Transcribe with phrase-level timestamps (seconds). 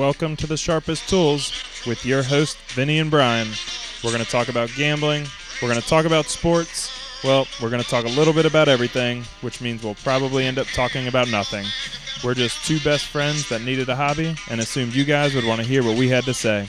[0.00, 1.52] Welcome to the Sharpest Tools
[1.86, 3.48] with your host, Vinnie and Brian.
[4.02, 5.26] We're going to talk about gambling.
[5.60, 6.90] We're going to talk about sports.
[7.22, 10.58] Well, we're going to talk a little bit about everything, which means we'll probably end
[10.58, 11.66] up talking about nothing.
[12.24, 15.60] We're just two best friends that needed a hobby and assumed you guys would want
[15.60, 16.62] to hear what we had to say.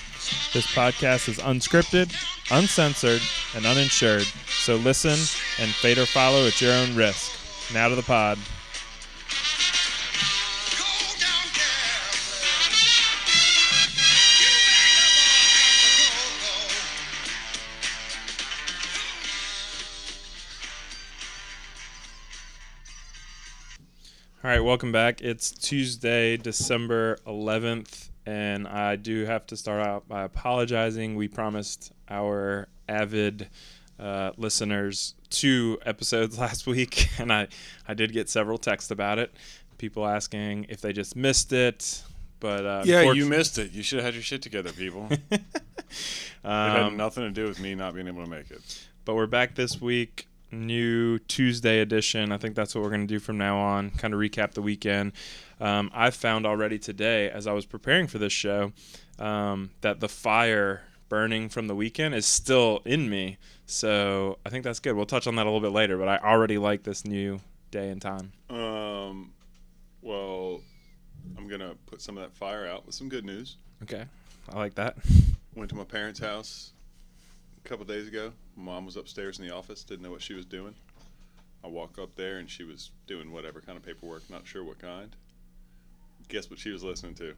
[0.54, 2.14] This podcast is unscripted,
[2.52, 3.22] uncensored,
[3.56, 5.12] and uninsured, so listen
[5.64, 7.32] and fade or follow at your own risk.
[7.74, 8.38] Now to the pod.
[24.52, 25.22] All right, welcome back.
[25.22, 31.16] It's Tuesday, December 11th, and I do have to start out by apologizing.
[31.16, 33.48] We promised our avid
[33.98, 37.48] uh, listeners two episodes last week, and I,
[37.88, 39.34] I did get several texts about it.
[39.78, 42.04] People asking if they just missed it,
[42.42, 43.72] but uh, Yeah, you missed it.
[43.72, 45.08] You should have had your shit together, people.
[45.32, 45.42] it
[46.44, 48.62] had um, nothing to do with me not being able to make it.
[49.06, 50.28] but we're back this week.
[50.52, 52.32] New Tuesday edition.
[52.32, 53.92] I think that's what we're going to do from now on.
[53.92, 55.14] Kind of recap the weekend.
[55.60, 58.74] Um, I found already today, as I was preparing for this show,
[59.20, 63.38] um, that the fire burning from the weekend is still in me.
[63.66, 64.96] So I think that's good.
[64.96, 65.98] We'll touch on that a little bit later.
[65.98, 67.40] But I already like this new
[67.70, 68.32] day and time.
[68.50, 69.32] Um,
[70.02, 70.62] well,
[71.38, 73.58] I'm gonna put some of that fire out with some good news.
[73.84, 74.06] Okay,
[74.50, 74.98] I like that.
[75.56, 76.72] Went to my parents' house
[77.64, 78.32] a couple days ago.
[78.56, 80.74] Mom was upstairs in the office, didn't know what she was doing.
[81.64, 84.80] I walk up there and she was doing whatever kind of paperwork, not sure what
[84.80, 85.16] kind.
[86.28, 87.34] Guess what she was listening to?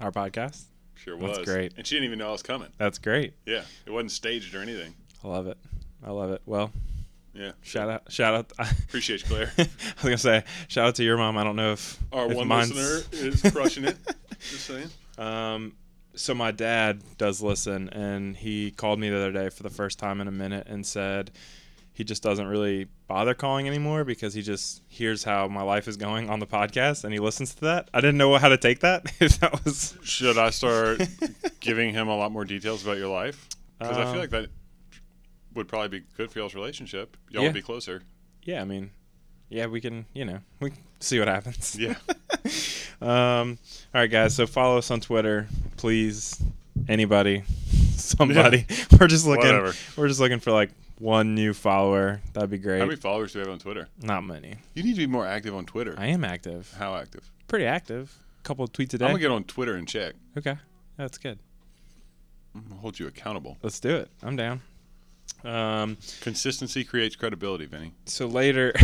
[0.00, 0.62] Our podcast.
[0.94, 1.36] Sure was.
[1.36, 1.74] That's great.
[1.76, 2.68] And she didn't even know I was coming.
[2.78, 3.34] That's great.
[3.46, 4.94] Yeah, it wasn't staged or anything.
[5.24, 5.58] I love it.
[6.04, 6.40] I love it.
[6.46, 6.72] Well,
[7.34, 7.52] Yeah.
[7.62, 8.52] shout out, shout out.
[8.84, 9.52] Appreciate you, Claire.
[9.58, 11.36] I was gonna say shout out to your mom.
[11.36, 13.96] I don't know if Our if one mine's- listener is crushing it.
[14.40, 14.88] Just saying.
[15.18, 15.74] Um,
[16.20, 19.98] so my dad does listen, and he called me the other day for the first
[19.98, 21.30] time in a minute and said
[21.92, 25.96] he just doesn't really bother calling anymore because he just hears how my life is
[25.96, 27.88] going on the podcast and he listens to that.
[27.92, 29.04] I didn't know how to take that.
[29.20, 31.00] If that was Should I start
[31.60, 33.48] giving him a lot more details about your life?
[33.78, 34.48] Because I Um, feel like that
[35.54, 37.16] would probably be good for y'all's relationship.
[37.30, 37.48] Y'all Yeah.
[37.48, 38.02] would be closer.
[38.44, 38.90] yeah, I mean,
[39.48, 41.76] yeah, we can, you know, we see what happens.
[41.78, 41.96] Yeah.
[43.00, 43.58] um,
[43.94, 44.34] all right, guys.
[44.34, 45.46] So follow us on Twitter,
[45.76, 46.40] please.
[46.88, 47.42] Anybody,
[47.92, 48.66] somebody.
[49.00, 49.46] We're just looking.
[49.46, 49.74] Whatever.
[49.96, 52.20] We're just looking for like one new follower.
[52.32, 52.78] That'd be great.
[52.80, 53.88] How many followers do we have on Twitter?
[54.02, 54.56] Not many.
[54.74, 55.94] You need to be more active on Twitter.
[55.98, 56.74] I am active.
[56.78, 57.30] How active?
[57.48, 58.16] Pretty active.
[58.40, 59.04] A couple of tweets a day.
[59.04, 60.14] I'm gonna get on Twitter and check.
[60.36, 60.56] okay,
[60.96, 61.38] that's good.
[62.54, 63.58] I'm gonna hold you accountable.
[63.62, 64.08] Let's do it.
[64.22, 64.62] I'm down.
[65.44, 67.92] Um, Consistency creates credibility, Vinnie.
[68.04, 68.74] so later,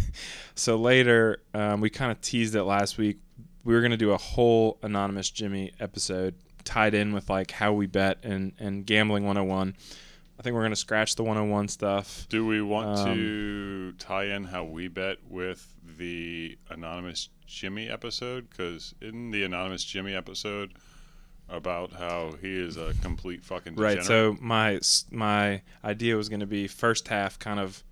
[0.54, 3.18] so later, um, we kind of teased it last week.
[3.64, 6.34] We were gonna do a whole anonymous Jimmy episode
[6.64, 9.74] tied in with like how we bet and and gambling 101.
[10.38, 12.26] I think we're gonna scratch the 101 stuff.
[12.28, 18.48] Do we want Um, to tie in how we bet with the anonymous Jimmy episode?
[18.50, 20.72] Because in the anonymous Jimmy episode
[21.48, 23.98] about how he is a complete fucking degenerate.
[23.98, 24.04] Right.
[24.06, 24.80] So my
[25.10, 27.84] my idea was gonna be first half kind of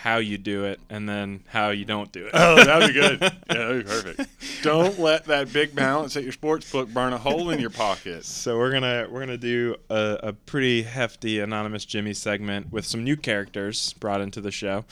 [0.00, 2.30] how you do it and then how you don't do it.
[2.32, 3.20] Oh, that'd be good.
[3.50, 4.62] Yeah, that'd be perfect.
[4.62, 8.24] Don't let that big balance at your sports book burn a hole in your pocket.
[8.40, 13.04] So we're gonna we're gonna do a, a pretty hefty anonymous Jimmy segment with some
[13.04, 14.84] new characters brought into the show.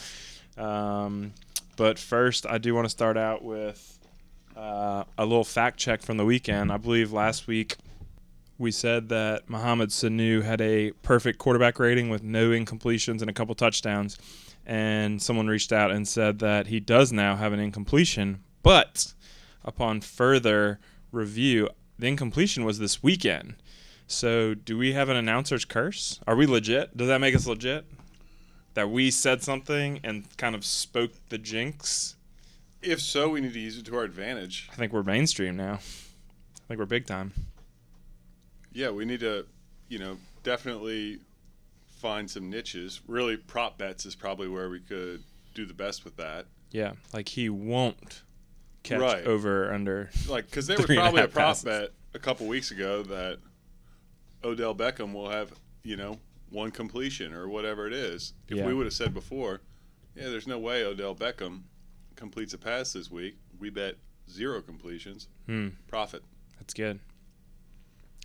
[0.58, 1.32] Um,
[1.76, 3.98] but first, I do want to start out with
[4.56, 6.70] uh, a little fact check from the weekend.
[6.70, 7.76] I believe last week
[8.58, 13.32] we said that Mohamed Sanu had a perfect quarterback rating with no incompletions and a
[13.32, 14.18] couple touchdowns.
[14.68, 19.14] And someone reached out and said that he does now have an incompletion, but
[19.64, 20.78] upon further
[21.10, 23.54] review, the incompletion was this weekend.
[24.06, 26.20] So, do we have an announcer's curse?
[26.26, 26.94] Are we legit?
[26.96, 27.86] Does that make us legit?
[28.74, 32.16] That we said something and kind of spoke the jinx?
[32.82, 34.68] If so, we need to use it to our advantage.
[34.70, 35.74] I think we're mainstream now.
[35.74, 37.32] I think we're big time.
[38.72, 39.46] Yeah, we need to,
[39.88, 41.20] you know, definitely
[41.98, 43.00] find some niches.
[43.06, 45.22] Really, prop bets is probably where we could
[45.54, 46.46] do the best with that.
[46.70, 48.22] Yeah, like he won't
[48.82, 49.24] catch Right.
[49.26, 50.10] over or under.
[50.28, 51.64] Like, because there was probably a prop passes.
[51.64, 53.38] bet a couple weeks ago that
[54.44, 55.52] Odell Beckham will have,
[55.82, 56.18] you know,
[56.50, 58.34] one completion or whatever it is.
[58.48, 58.66] If Yeah.
[58.66, 59.60] we would have said before,
[60.14, 61.62] yeah, there's no way Odell Beckham
[62.16, 63.96] completes a pass this week, we bet
[64.30, 66.22] zero completions, Hmm, profit.
[66.58, 67.00] that's good.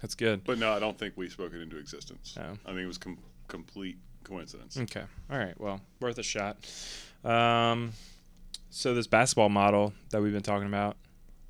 [0.01, 0.43] That's good.
[0.43, 2.35] But no, I don't think we spoke it into existence.
[2.37, 2.57] Oh.
[2.65, 3.17] I mean, it was com-
[3.53, 4.77] complete coincidence.
[4.77, 5.03] Okay.
[5.31, 5.53] All right.
[5.59, 6.57] Well, worth a shot.
[7.23, 7.91] Um,
[8.71, 10.97] so this basketball model that we've been talking about,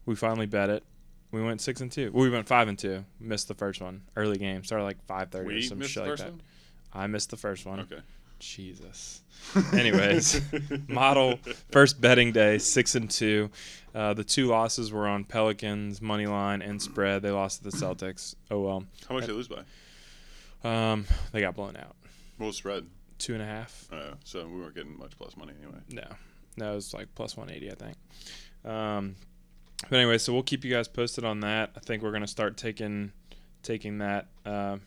[0.06, 0.84] we finally bet it.
[1.32, 2.12] We went six and two.
[2.12, 3.06] Well, we went five and two.
[3.22, 4.02] Missed the first one.
[4.18, 4.66] Early game.
[4.66, 6.32] Started like five thirty or some shit like that.
[6.32, 6.42] one.
[6.92, 7.80] I missed the first one.
[7.80, 8.02] Okay.
[8.40, 9.22] Jesus.
[9.74, 10.42] Anyways,
[10.90, 11.40] model
[11.72, 13.50] first betting day, six and two.
[13.96, 17.22] Uh, the two losses were on Pelicans money line and spread.
[17.22, 18.36] They lost to the Celtics.
[18.52, 18.84] Oh well.
[19.08, 19.64] How much did they lose by?
[20.63, 21.95] Um, they got blown out.
[22.38, 22.86] What was spread?
[23.18, 23.88] Two and a half.
[23.92, 25.80] Uh, so we weren't getting much plus money anyway.
[25.92, 26.07] No,
[26.57, 27.98] no, it was like plus one eighty, I think.
[28.65, 29.15] Um,
[29.89, 31.71] but anyway, so we'll keep you guys posted on that.
[31.75, 33.12] I think we're gonna start taking
[33.62, 34.77] taking that uh,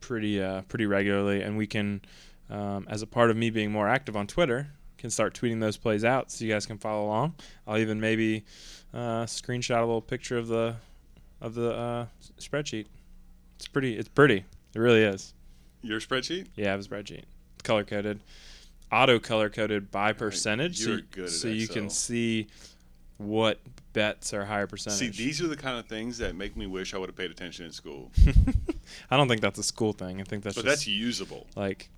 [0.00, 2.02] pretty uh, pretty regularly, and we can,
[2.50, 5.76] um, as a part of me being more active on Twitter, can start tweeting those
[5.76, 7.34] plays out so you guys can follow along.
[7.66, 8.44] I'll even maybe
[8.94, 10.76] uh, screenshot a little picture of the
[11.40, 12.06] of the uh,
[12.38, 12.86] spreadsheet.
[13.56, 13.96] It's pretty.
[13.96, 14.44] It's pretty.
[14.74, 15.34] It really is.
[15.82, 16.46] Your spreadsheet?
[16.56, 17.24] Yeah, I have a spreadsheet.
[17.54, 18.20] It's color coded,
[18.90, 22.46] auto color coded by percentage, so, you're you- good at so you can see
[23.18, 23.58] what
[23.92, 25.16] bets are higher percentage.
[25.16, 27.30] See, these are the kind of things that make me wish I would have paid
[27.30, 28.10] attention in school.
[29.10, 30.20] I don't think that's a school thing.
[30.20, 31.46] I think that's but just that's usable.
[31.56, 31.88] like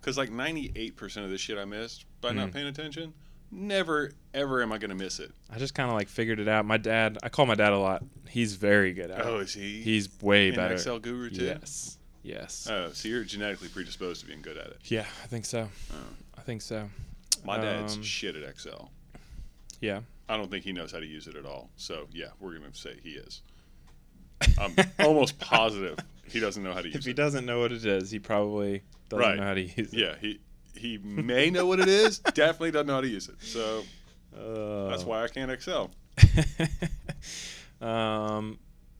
[0.00, 2.36] Because like 98% of the shit I missed by Mm.
[2.36, 3.12] not paying attention,
[3.52, 5.30] never, ever am I going to miss it.
[5.50, 6.64] I just kind of like figured it out.
[6.64, 8.02] My dad, I call my dad a lot.
[8.28, 9.26] He's very good at it.
[9.26, 9.42] Oh, it.
[9.44, 9.82] is he?
[9.82, 10.74] He's way an better.
[10.74, 11.44] Excel guru too?
[11.44, 11.98] Yes.
[12.26, 12.66] Yes.
[12.70, 14.78] Oh, so you're genetically predisposed to being good at it.
[14.84, 15.68] yeah, I think so.
[15.92, 15.96] Oh.
[16.36, 16.88] I think so.
[17.44, 18.90] My dad's Um, shit at Excel.
[19.80, 20.00] Yeah.
[20.28, 21.70] I don't think he knows how to use it at all.
[21.76, 23.42] So yeah, we're gonna say he is.
[24.58, 26.98] I'm almost positive he doesn't know how to use it.
[26.98, 27.16] If he it.
[27.16, 29.36] doesn't know what it is, he probably doesn't Right.
[29.38, 29.92] know how to use it.
[29.92, 30.40] Yeah, he
[30.74, 32.18] he may know what it is.
[32.34, 33.36] definitely doesn't know how to use it.
[33.40, 33.84] So
[34.36, 35.90] Uh, that's why I can't excel.
[37.80, 38.58] um,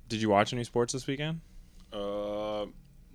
[0.08, 1.40] did you watch any sports this weekend?
[1.93, 2.25] Uh,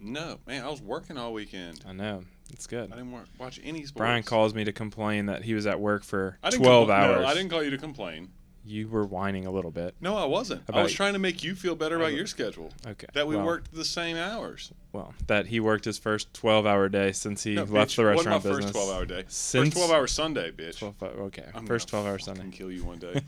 [0.02, 1.84] no, man, I was working all weekend.
[1.88, 2.92] I know it's good.
[2.92, 3.92] I didn't wa- watch any sports.
[3.94, 6.92] Brian calls me to complain that he was at work for I didn't 12 compl-
[6.92, 7.22] hours.
[7.22, 8.30] No, I didn't call you to complain.
[8.64, 9.96] You were whining a little bit.
[10.02, 10.62] No, I wasn't.
[10.72, 12.16] I was trying to make you feel better about Oh.
[12.16, 12.72] your schedule.
[12.86, 13.08] Okay.
[13.14, 14.72] That we well, worked the same hours.
[14.94, 18.06] Well, that he worked his first 12 hour day since he No, left bitch, the
[18.06, 18.66] restaurant my business.
[18.66, 19.24] first twelve hour day.
[19.30, 20.78] Since first twelve hour Sunday, bitch.
[20.78, 21.46] 12 okay.
[21.56, 22.50] I'm first 12 hour Sunday.
[22.52, 23.22] kill you one day.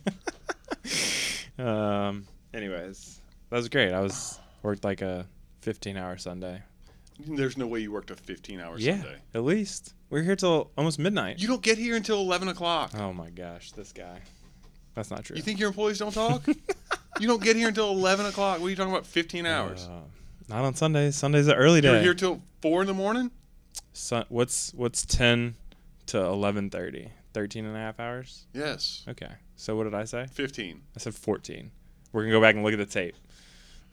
[1.63, 3.91] um, anyways, that was great.
[3.91, 5.25] I was worked like a
[5.63, 6.62] 15 hour Sunday.
[7.19, 9.18] There's no way you worked a 15 hour yeah, Sunday.
[9.33, 9.94] at least.
[10.10, 11.39] We are here till almost midnight.
[11.39, 12.92] You don't get here until 11 o'clock.
[12.98, 14.19] oh my gosh, this guy.
[14.94, 15.38] That's not true.
[15.38, 16.45] You think your employees don't talk?
[17.19, 18.60] you don't get here until 11 o'clock.
[18.60, 19.06] What are you talking about?
[19.06, 19.88] 15 hours.
[19.89, 20.01] Uh,
[20.50, 21.15] not on Sundays.
[21.15, 21.94] Sunday's an early day.
[21.94, 23.31] You're here till 4 in the morning?
[23.94, 25.56] Sun, what's what's 10
[26.07, 27.09] to 11:30?
[27.33, 28.45] 13 and a half hours?
[28.54, 29.04] Yes.
[29.07, 29.31] Okay.
[29.56, 30.27] So what did I say?
[30.31, 30.81] 15.
[30.95, 31.71] I said 14.
[32.12, 33.16] We're going to go back and look at the tape.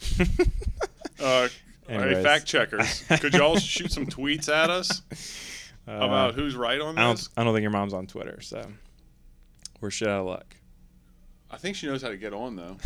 [1.20, 1.49] Uh,
[1.88, 5.02] hey, fact checkers, could y'all shoot some tweets at us
[5.88, 7.28] Uh, about who's right on I don't this?
[7.37, 8.64] I don't think your mom's on Twitter, so
[9.81, 10.56] we're shit out of luck.
[11.50, 12.76] I think she knows how to get on though.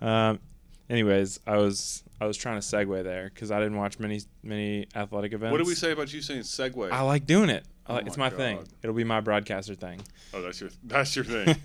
[0.06, 0.40] um
[0.88, 4.86] anyways, I was I was trying to segue there cuz I didn't watch many many
[4.94, 5.52] athletic events.
[5.52, 6.90] What did we say about you saying segue?
[6.90, 7.64] I like doing it.
[7.86, 8.66] I Oh like, it's my my thing.
[8.82, 10.00] It'll be my broadcaster thing.
[10.34, 11.56] oh, that's your that's your thing.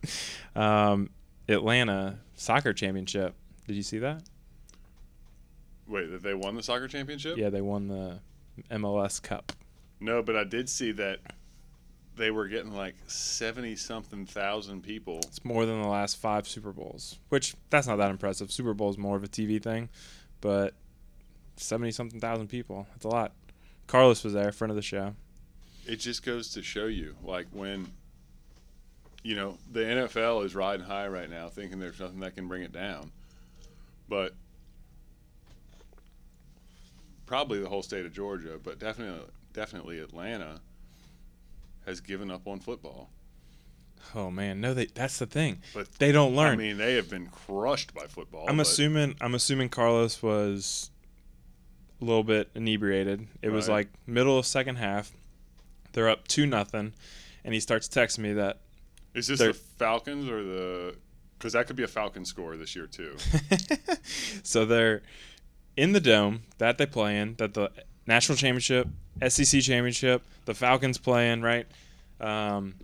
[0.56, 1.10] um,
[1.48, 3.34] Atlanta soccer championship.
[3.66, 4.22] Did you see that?
[5.92, 7.36] Wait, that they won the soccer championship?
[7.36, 8.18] Yeah, they won the
[8.70, 9.52] MLS Cup.
[10.00, 11.18] No, but I did see that
[12.16, 15.20] they were getting like seventy something thousand people.
[15.26, 18.50] It's more than the last five Super Bowls, which that's not that impressive.
[18.50, 19.90] Super Bowl is more of a TV thing,
[20.40, 20.72] but
[21.56, 22.86] seventy something thousand people.
[22.92, 23.32] That's a lot.
[23.86, 25.14] Carlos was there, friend of the show.
[25.86, 27.92] It just goes to show you, like when,
[29.22, 32.62] you know, the NFL is riding high right now, thinking there's nothing that can bring
[32.62, 33.12] it down,
[34.08, 34.32] but
[37.26, 40.60] probably the whole state of Georgia, but definitely definitely Atlanta
[41.86, 43.10] has given up on football.
[44.14, 45.62] Oh man, no, they, that's the thing.
[45.74, 46.54] But They don't learn.
[46.54, 48.46] I mean, they have been crushed by football.
[48.48, 50.90] I'm assuming I'm assuming Carlos was
[52.00, 53.26] a little bit inebriated.
[53.42, 55.12] It was like middle of second half.
[55.92, 56.94] They're up two nothing,
[57.44, 58.58] and he starts texting me that
[59.14, 60.96] Is this the Falcons or the?
[61.38, 63.16] Because that could be a Falcon score this year too.
[64.42, 65.02] so they're
[65.76, 67.70] in the dome that they play in, that the
[68.06, 68.88] national championship,
[69.26, 71.66] SEC championship, the Falcons playing right,
[72.20, 72.74] um,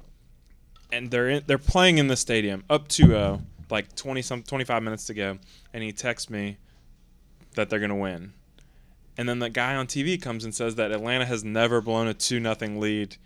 [0.93, 4.83] and they're in, they're playing in the stadium up 2-0, like twenty some twenty five
[4.83, 5.39] minutes to go,
[5.73, 6.57] and he texts me
[7.55, 8.33] that they're gonna win,
[9.17, 12.15] and then the guy on TV comes and says that Atlanta has never blown a
[12.15, 13.17] two nothing lead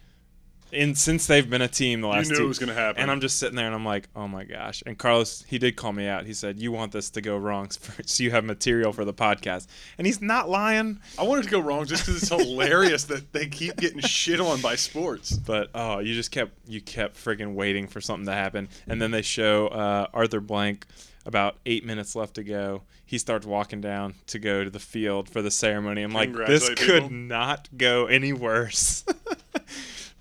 [0.73, 2.75] in since they've been a team the last You knew two it was going to
[2.75, 3.03] happen.
[3.03, 4.83] And I'm just sitting there and I'm like, oh my gosh.
[4.87, 6.27] And Carlos, he did call me out.
[6.27, 7.71] He said, you want this to go wrong
[8.07, 9.67] so you have material for the podcast.
[9.99, 11.01] And he's not lying.
[11.19, 14.61] I wanted to go wrong just because it's hilarious that they keep getting shit on
[14.61, 15.33] by sports.
[15.33, 18.69] But oh, you just kept you kept friggin' waiting for something to happen.
[18.89, 20.87] And then they show uh, Arthur Blank
[21.25, 22.83] about eight minutes left to go.
[23.05, 26.03] He starts walking down to go to the field for the ceremony.
[26.03, 27.11] I'm like, this could people.
[27.11, 29.05] not go any worse.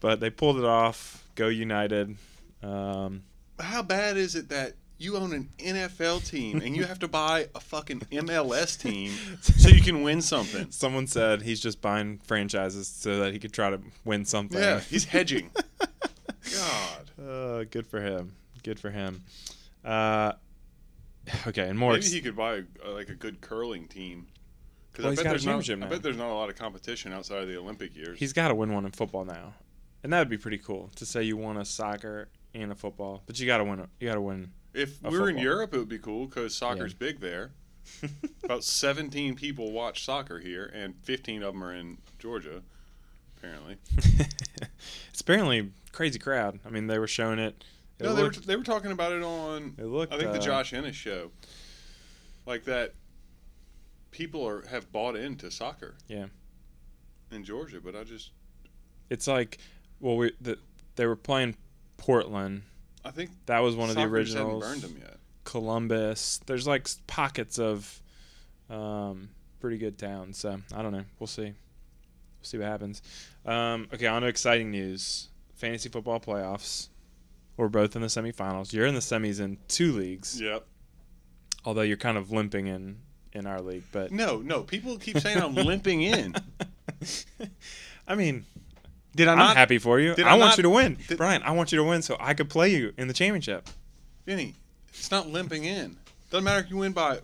[0.02, 1.24] but they pulled it off.
[1.36, 2.18] Go United.
[2.62, 3.24] Um,
[3.60, 7.48] How bad is it that you own an NFL team and you have to buy
[7.56, 10.68] a fucking MLS team so you can win something?
[10.72, 14.60] Someone said he's just buying franchises so that he could try to win something.
[14.60, 15.50] Yeah, he's hedging.
[16.54, 17.12] God.
[17.24, 18.34] Uh, good for him.
[18.64, 19.22] Good for him.
[19.84, 20.34] Uh,
[21.48, 21.94] okay, and more.
[21.94, 24.28] Maybe ex- he could buy uh, like a good curling team.
[24.92, 25.70] Because Well, I bet there's not.
[25.70, 28.20] I bet there's not a lot of competition outside of the Olympic years.
[28.20, 29.54] he's got to win one in football now,
[30.04, 33.24] and that would be pretty cool to say you won a soccer and a football.
[33.26, 33.80] But you got to win.
[33.80, 34.52] a- You got to win.
[34.74, 35.38] if we were in.
[35.38, 37.52] Europe, it would be cool because soccer's big there.
[38.44, 42.62] About 17 people watch soccer here, and 15 of them are in Georgia,
[43.38, 43.78] apparently.
[45.12, 46.60] it's apparently crazy crowd.
[46.66, 47.64] I mean, they were showing it.
[48.00, 50.32] It No, they were, looked, they were talking about it on it looked, I think
[50.32, 51.32] the uh, Josh Ennis show.
[52.46, 52.94] Like that
[54.12, 55.96] people are have bought into soccer.
[56.08, 56.26] Yeah.
[57.32, 58.32] In Georgia, but I just
[59.10, 59.58] It's like,
[60.02, 60.58] well, we the,
[60.96, 61.56] they were playing
[61.98, 62.64] Portland.
[63.06, 64.64] I think That was one of the just hadn't originals.
[64.64, 65.18] burned them yet.
[65.44, 66.40] Columbus.
[66.46, 68.02] There's like pockets of
[68.70, 69.30] um,
[69.60, 70.38] pretty good towns.
[70.38, 71.04] So I don't know.
[71.20, 71.44] We'll see.
[71.46, 71.54] We'll
[72.44, 73.02] see what happens.
[73.46, 75.30] Um, okay, on to exciting news.
[75.56, 76.90] Fantasy football playoffs.
[77.58, 78.72] We're both in the semifinals.
[78.74, 80.66] You're in the semis in two leagues, Yep.
[81.66, 82.98] although you're kind of limping in
[83.34, 83.84] in our league.
[83.92, 84.62] But No, no.
[84.64, 86.36] People keep saying I'm limping in.
[88.08, 88.46] I mean,
[89.16, 89.58] Did I I'm not?
[89.58, 90.16] happy for you.
[90.16, 91.42] did I, I want not- you to win, did- Brian.
[91.44, 93.68] I want you to win so I could play you in the championship.
[94.26, 94.56] Vinnie,
[94.90, 95.98] it's not limping in.
[96.30, 97.20] Doesn't matter if you win by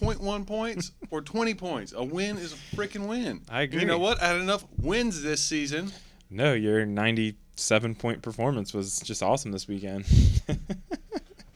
[0.00, 1.92] 0.1 points or 20 points.
[1.92, 3.40] A win is a freaking win.
[3.50, 4.22] I And You know what?
[4.22, 5.92] I had enough wins this season.
[6.30, 10.04] No, your 97 point performance was just awesome this weekend.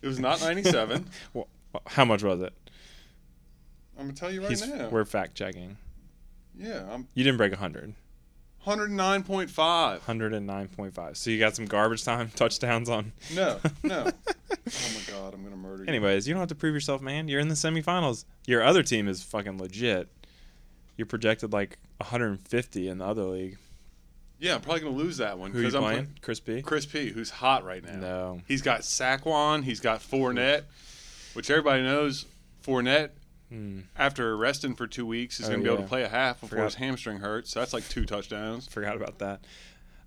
[0.02, 1.06] It was not 97.
[1.32, 1.48] Well,
[1.86, 2.52] how much was it?
[3.98, 4.88] I'm gonna tell you right He's, now.
[4.88, 5.76] We're fact checking.
[6.58, 7.94] Yeah, I'm You didn't break 100.
[8.66, 10.00] 109.5.
[10.00, 11.16] 109.5.
[11.16, 13.12] So you got some garbage time touchdowns on.
[13.34, 14.10] No, no.
[14.50, 15.88] oh my god, I'm gonna murder you.
[15.88, 17.28] Anyways, you don't have to prove yourself, man.
[17.28, 18.24] You're in the semifinals.
[18.46, 20.08] Your other team is fucking legit.
[20.96, 23.58] You're projected like 150 in the other league.
[24.38, 26.08] Yeah, I'm probably gonna lose that one Who you I'm playing?
[26.20, 26.60] Chris P?
[26.62, 27.96] Chris P, who's hot right now.
[27.96, 28.40] No.
[28.46, 29.64] He's got Saquon.
[29.64, 30.64] He's got Fournette,
[31.34, 32.26] which everybody knows.
[32.62, 33.10] Fournette,
[33.54, 33.80] Hmm.
[33.96, 36.40] after resting for two weeks, he's Oh, going to be able to play a half
[36.40, 36.64] before Forgot.
[36.64, 37.50] his hamstring hurts.
[37.50, 38.66] So that's like two touchdowns.
[38.66, 39.40] Forgot about that.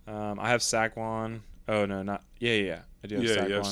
[0.06, 1.42] Um, I have Saquon.
[1.70, 2.64] Oh no, not yeah, yeah.
[2.64, 2.80] yeah.
[3.04, 3.36] I do have yeah, Saquon.
[3.36, 3.64] you have in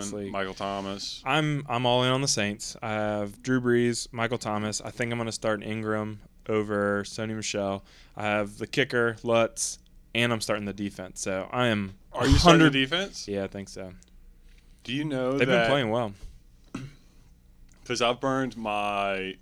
[0.00, 0.30] this Saquon.
[0.30, 1.22] Michael Thomas.
[1.24, 2.76] I'm I'm all in on the Saints.
[2.82, 4.80] I have Drew Brees, Michael Thomas.
[4.80, 7.84] I think I'm going to start Ingram over Sony Michel.
[8.16, 9.78] I have the kicker Lutz,
[10.14, 11.20] and I'm starting the defense.
[11.20, 11.94] So I am.
[12.12, 13.28] Are you starting the defense?
[13.28, 13.92] Yeah, I think so.
[14.84, 16.12] Do you know They've been playing well.
[17.88, 19.36] Because I've burned my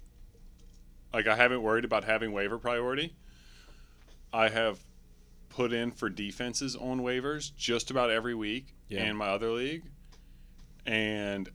[1.13, 3.17] like I haven't worried about having waiver priority.
[4.33, 4.79] I have
[5.49, 9.05] put in for defenses on waivers just about every week Yeah.
[9.05, 9.83] in my other league,
[10.87, 11.49] and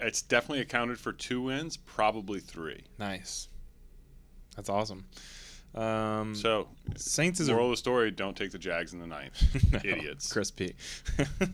[0.00, 2.82] it's definitely accounted for two wins, probably three.
[2.98, 3.48] Nice.
[4.56, 5.04] That's awesome.
[5.74, 9.06] Um, So, Saints is a moral of the story: don't take the Jags in the
[9.06, 9.40] ninth.
[9.72, 10.32] No, Idiots.
[10.32, 10.74] Chris P.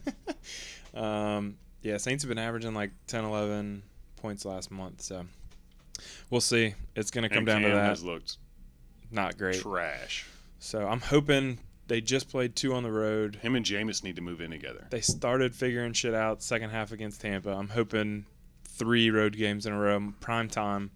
[0.94, 3.82] um, yeah, Saints have been averaging like 10, 11
[4.20, 5.02] points last month.
[5.02, 5.24] So
[6.30, 6.74] we'll see.
[6.94, 7.84] It's going to come and down Cam to that.
[7.88, 8.36] has looked
[9.10, 9.60] Not great.
[9.60, 10.26] trash.
[10.58, 11.58] So I'm hoping
[11.88, 13.36] they just played two on the road.
[13.36, 14.86] Him and Jameis need to move in together.
[14.90, 17.50] They started figuring shit out second half against Tampa.
[17.50, 18.26] I'm hoping
[18.68, 20.90] three road games in a row, prime time.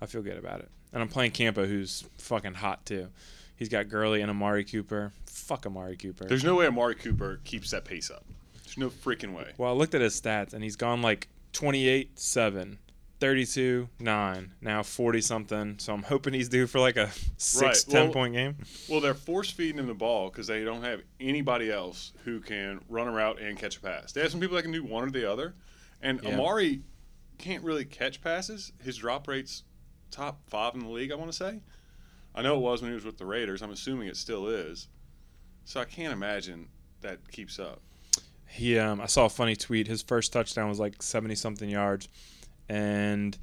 [0.00, 0.68] I feel good about it.
[0.92, 3.08] And I'm playing Campa, who's fucking hot too.
[3.56, 5.12] He's got Gurley and Amari Cooper.
[5.26, 6.26] Fuck Amari Cooper.
[6.26, 8.24] There's no way Amari Cooper keeps that pace up.
[8.64, 9.52] There's no freaking way.
[9.56, 12.78] Well, I looked at his stats, and he's gone like 28 7,
[13.18, 15.78] 32 9, now 40 something.
[15.78, 18.56] So I'm hoping he's due for like a 6 Right, 10 well- point game.
[18.90, 22.80] Well, they're force feeding him the ball because they don't have anybody else who can
[22.90, 24.12] run a route and catch a pass.
[24.12, 25.54] They have some people that can do one or the other,
[26.02, 26.34] and Yeah.
[26.34, 26.82] Amari
[27.38, 28.72] can't really catch passes.
[28.82, 29.62] His drop rate's
[30.10, 31.10] top five in the league.
[31.10, 31.60] I want to say.
[32.34, 33.62] I know it was when he was with the Raiders.
[33.62, 34.88] I'm assuming it still is.
[35.64, 36.68] So I can't imagine
[37.00, 37.80] that keeps up.
[38.48, 39.86] He, um, I saw a funny tweet.
[39.86, 42.08] His first touchdown was like 70 something yards.
[42.68, 43.36] And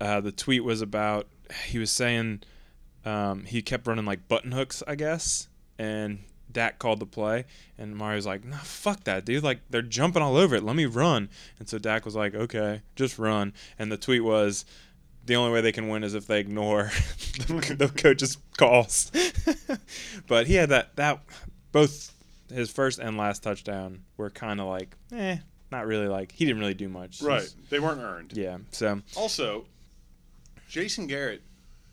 [0.00, 1.28] uh, the tweet was about,
[1.66, 2.42] he was saying
[3.04, 5.48] um, he kept running like button hooks, I guess.
[5.78, 6.20] And
[6.54, 7.44] Dak called the play,
[7.76, 9.42] and Amari's like, "No, fuck that, dude!
[9.42, 10.62] Like they're jumping all over it.
[10.62, 14.64] Let me run." And so Dak was like, "Okay, just run." And the tweet was,
[15.26, 16.84] "The only way they can win is if they ignore
[17.48, 19.12] the, the coach's calls."
[20.28, 21.20] but he had that that
[21.72, 22.13] both
[22.52, 25.38] his first and last touchdown were kind of like, eh,
[25.72, 27.20] not really like he didn't really do much.
[27.22, 27.48] Right.
[27.70, 28.32] They weren't earned.
[28.36, 28.58] Yeah.
[28.70, 29.66] So Also,
[30.68, 31.42] Jason Garrett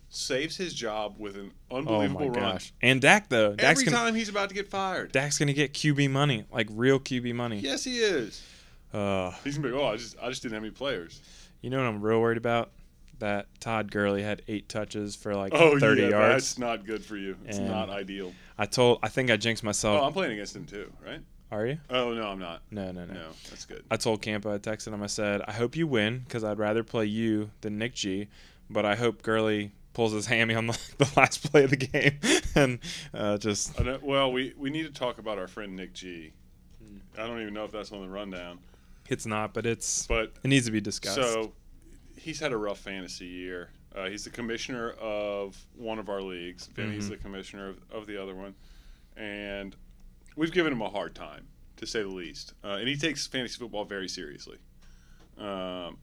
[0.08, 2.52] saves his job with an unbelievable oh my run.
[2.54, 2.72] gosh.
[2.82, 5.12] And Dak though, Dak's Every gonna time he's about to get fired.
[5.12, 7.58] Dak's gonna get QB money, like real QB money.
[7.60, 8.42] Yes, he is.
[8.92, 9.74] Uh, He's gonna be.
[9.74, 11.22] Oh, I just, I just didn't have any players.
[11.62, 12.72] you know what I'm real worried about?
[13.20, 16.44] That Todd Gurley had eight touches for like Oh, 30 yeah, yards.
[16.44, 17.36] that's not good for you.
[17.46, 18.34] It's And- not ideal.
[18.58, 20.00] I told, I think I jinxed myself.
[20.00, 21.20] Oh, I'm playing against him too, right?
[21.50, 21.78] Are you?
[21.90, 22.62] Oh no, I'm not.
[22.70, 23.12] No, no, no.
[23.12, 23.84] No, that's good.
[23.90, 26.82] I told Campa, I texted him, I said, I hope you win because I'd rather
[26.82, 28.28] play you than Nick G,
[28.70, 32.18] but I hope Gurley pulls his hammy on the, the last play of the game
[32.54, 32.78] and
[33.12, 36.32] uh, just I know, well, we we need to talk about our friend Nick G.
[36.82, 36.98] Hmm.
[37.16, 38.58] Don't even know if that's on the rundown,
[39.08, 41.16] it's not, but it's but it needs to be discussed.
[41.16, 41.52] So
[42.16, 43.68] he's had a rough fantasy year.
[43.94, 46.66] Uh, he's the commissioner of one of our leagues.
[46.68, 47.10] Vinnie's Mhm.
[47.10, 48.54] the commissioner of, of the other one.
[49.16, 49.76] And
[50.36, 51.46] we've given him a hard time,
[51.76, 52.54] to say the least.
[52.64, 54.56] Uh, and he takes fantasy football very seriously.
[55.38, 55.98] Um,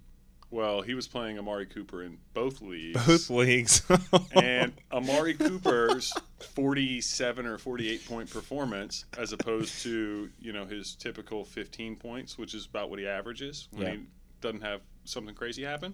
[0.51, 3.05] well, he was playing Amari Cooper in both leagues.
[3.05, 3.81] both leagues.
[4.34, 6.12] and Amari Cooper's
[6.55, 12.53] 47 or 48 point performance, as opposed to you know his typical 15 points, which
[12.55, 13.91] is about what he averages when Yeah.
[13.93, 14.00] he
[14.41, 15.93] doesn't have something crazy happen,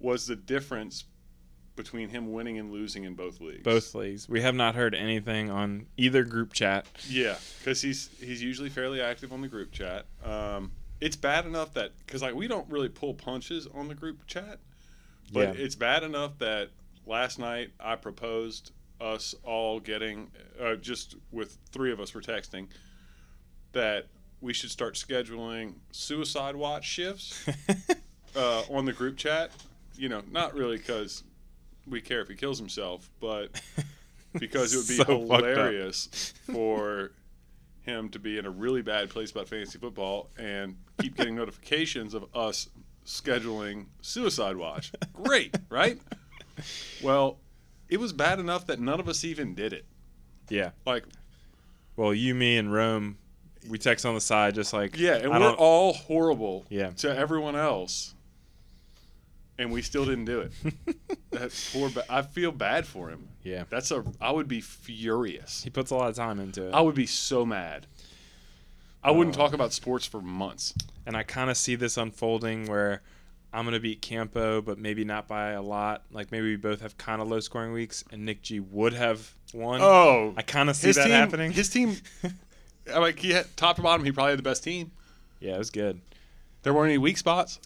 [0.00, 1.04] was the difference
[1.76, 3.62] between him winning and losing in both leagues.
[3.62, 4.28] both leagues.
[4.28, 6.86] We have not heard anything on either group chat.
[7.08, 10.06] Yeah, because he's he's usually fairly active on the group chat.
[10.24, 14.26] Um, it's bad enough that because like we don't really pull punches on the group
[14.26, 14.58] chat,
[15.32, 15.62] but Yeah.
[15.64, 16.70] it's bad enough that
[17.06, 22.66] last night I proposed us all getting uh, just with three of us were texting
[23.70, 24.06] that
[24.40, 27.46] we should start scheduling suicide watch shifts
[28.36, 29.52] uh, on the group chat.
[29.98, 31.22] You know, not really because
[31.86, 33.60] we care if he kills himself, but
[34.38, 37.10] because it would be So hilarious for
[37.82, 42.14] him to be in a really bad place about fantasy football and keep getting notifications
[42.14, 42.68] of us
[43.06, 44.92] scheduling suicide watch.
[45.14, 45.98] Great, right?
[47.02, 47.38] Well,
[47.88, 49.86] it was bad enough that none of us even did it.
[50.50, 50.70] Yeah.
[50.86, 51.04] Like,
[51.96, 53.16] Well, you, me, and Rome,
[53.68, 56.90] we text on the side just like yeah, and I we're don't- all horrible Yeah.
[56.98, 58.14] to everyone else,
[59.58, 60.52] and we still didn't do it.
[61.30, 63.28] that poor, ba- I feel bad for him.
[63.42, 63.64] Yeah.
[63.70, 64.04] That's a.
[64.20, 65.62] I would be furious.
[65.62, 66.74] He puts a lot of time into it.
[66.74, 67.86] I would be so mad.
[69.02, 70.74] I wouldn't talk about sports for months.
[71.06, 73.00] and I kind of see this unfolding where
[73.52, 76.02] I'm gonna beat Campo, but maybe not by a lot.
[76.12, 79.32] Like maybe we both have kind of low scoring weeks, and Nick G would have
[79.54, 79.80] won.
[79.80, 81.52] Oh, I kind of see that team, happening.
[81.52, 81.96] His team,
[82.92, 84.04] I like he had top to bottom.
[84.04, 84.90] He probably had the best team.
[85.40, 86.00] yeah, it was good.
[86.62, 87.60] There weren't any weak spots.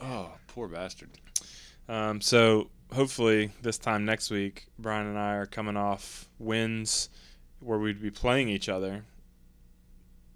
[0.00, 1.10] Oh, poor bastard.
[1.88, 7.08] Um, so hopefully this time next week, Brian and I are coming off wins
[7.60, 9.04] where we'd be playing each other.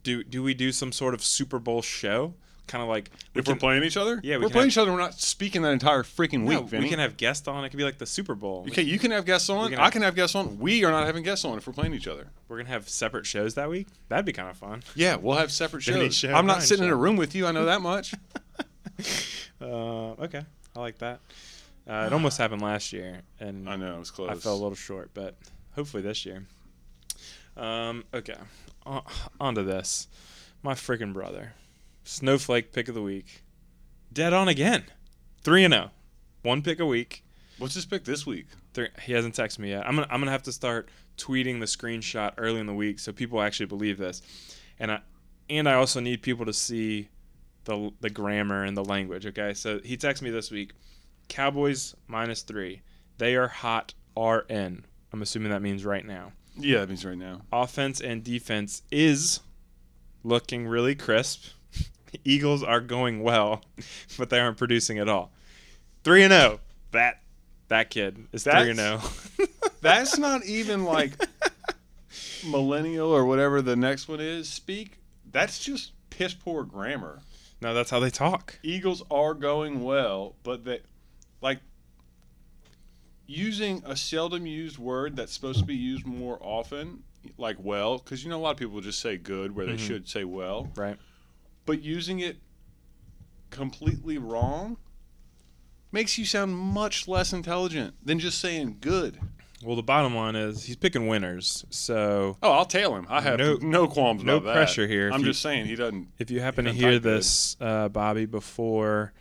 [0.02, 2.34] Do do we do some sort of Super Bowl show?
[2.66, 4.78] Kind of like we If we're playing each other, Yeah, we we're playing have- each
[4.78, 4.92] other.
[4.92, 6.84] We're not speaking that entire freaking No, week, Vinnie.
[6.84, 7.64] we can have guests on.
[7.64, 8.64] It could be like the Super Bowl.
[8.68, 9.70] okay, you can have guests on.
[9.70, 10.58] can I can have guests on.
[10.60, 12.28] We are not having guests on if we're playing each other.
[12.48, 13.88] We're gonna have separate shows that week.
[14.08, 14.84] That'd be kind of fun.
[14.94, 16.14] Yeah, we'll have separate shows.
[16.14, 17.44] show, I'm not Brian sitting in a room with you.
[17.46, 18.14] I know that much.
[19.60, 20.42] Uh, okay,
[20.76, 21.20] I like that.
[21.88, 24.30] Uh, it almost happened last year, and I know it was close.
[24.30, 25.36] I fell a little short, but
[25.74, 26.46] hopefully this year.
[27.56, 28.36] Um, okay,
[28.86, 29.02] on,
[29.40, 30.06] on to this.
[30.62, 31.54] My freaking brother,
[32.04, 33.42] snowflake pick of the week,
[34.12, 34.84] dead on again,
[35.42, 35.90] three and zero,
[36.42, 37.24] one pick a week.
[37.58, 38.46] What's his pick this week?
[38.72, 39.86] Three, he hasn't texted me yet.
[39.86, 43.12] I'm gonna I'm gonna have to start tweeting the screenshot early in the week so
[43.12, 44.22] people actually believe this,
[44.78, 45.00] and I
[45.48, 47.08] and I also need people to see
[47.64, 49.26] the the grammar and the language.
[49.26, 50.72] Okay, so he texted me this week.
[51.28, 52.82] Cowboys minus three.
[53.18, 53.94] They are hot.
[54.16, 54.84] RN.
[55.12, 56.32] I'm assuming that means right now.
[56.56, 57.42] Yeah, that means right now.
[57.52, 59.40] Offense and defense is
[60.24, 61.44] looking really crisp.
[62.24, 63.62] Eagles are going well,
[64.18, 65.32] but they aren't producing at all.
[66.02, 66.60] Three and zero.
[66.92, 67.22] That
[67.68, 68.98] that kid is three and oh.
[69.36, 69.48] zero.
[69.80, 71.12] That's not even like
[72.46, 74.98] millennial or whatever the next one is speak.
[75.30, 77.20] That's just piss poor grammar.
[77.62, 78.58] No, that's how they talk.
[78.62, 80.80] Eagles are going well, but they
[81.42, 81.60] like
[83.26, 87.02] using a seldom used word that's supposed to be used more often,
[87.36, 89.86] like well, because you know a lot of people just say good where they Mhm.
[89.86, 90.96] should say well, Right.
[91.66, 92.38] but using it
[93.50, 94.76] completely wrong
[95.92, 99.20] makes you sound much less intelligent than just saying good.
[99.62, 101.64] Well, the bottom line is he's picking winners.
[101.70, 103.06] So Oh, I'll tail him.
[103.10, 104.54] I have No- no, qualms no about that.
[104.54, 105.10] pressure here.
[105.12, 106.08] I'm just saying he doesn't.
[106.18, 107.18] if you happen to hear not that good.
[107.18, 109.12] this, uh, Bobby, before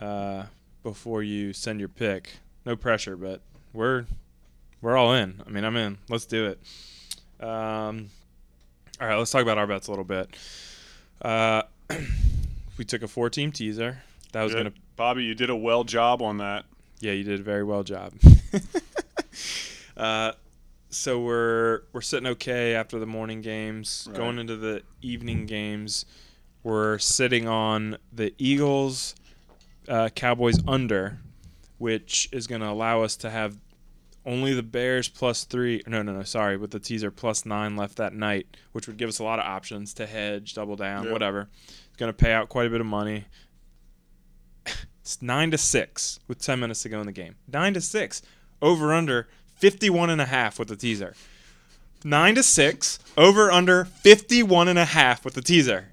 [0.00, 0.44] uh,
[0.82, 2.30] before you send your pick,
[2.64, 3.40] no pressure, but
[3.72, 4.06] we're
[4.80, 5.42] we're all in.
[5.46, 5.98] I mean, I'm in.
[6.08, 6.60] Let's do it.
[7.44, 8.08] Um,
[9.00, 10.28] all right, let's talk about our bets a little bit.
[11.20, 11.62] Uh,
[12.78, 14.02] we took a four-team teaser.
[14.32, 14.58] That was Good.
[14.64, 16.64] gonna Bobby, you did a well job on that.
[17.00, 18.12] Yeah, you did a very well job.
[19.96, 20.32] uh,
[20.90, 24.06] so we're we're sitting okay after the morning games.
[24.08, 24.16] Right.
[24.16, 26.04] Going into the evening games,
[26.62, 29.14] we're sitting on the Eagles,
[29.88, 31.18] uh, Cowboys under,
[31.78, 33.56] which is going to allow us to have
[34.24, 35.82] only the Bears plus three.
[35.86, 36.22] No, no, no.
[36.22, 39.38] Sorry, with the teaser plus nine left that night, which would give us a lot
[39.38, 41.12] of options to hedge, double down, Yeah.
[41.12, 41.48] whatever.
[41.66, 43.24] It's going to pay out quite a bit of money.
[45.00, 47.34] It's nine to six with ten minutes to go in the game.
[47.52, 48.22] Nine to six.
[48.62, 49.26] Over under
[49.66, 51.14] 51 and a half with the teaser.
[52.02, 52.98] Nine to six.
[53.16, 55.86] Over under 51 and a half with the teaser.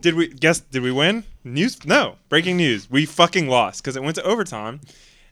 [0.00, 0.58] Did we guess?
[0.58, 1.22] Did we win?
[1.44, 1.84] News?
[1.86, 2.16] No.
[2.28, 2.90] Breaking news.
[2.90, 4.80] We fucking lost because it went to overtime,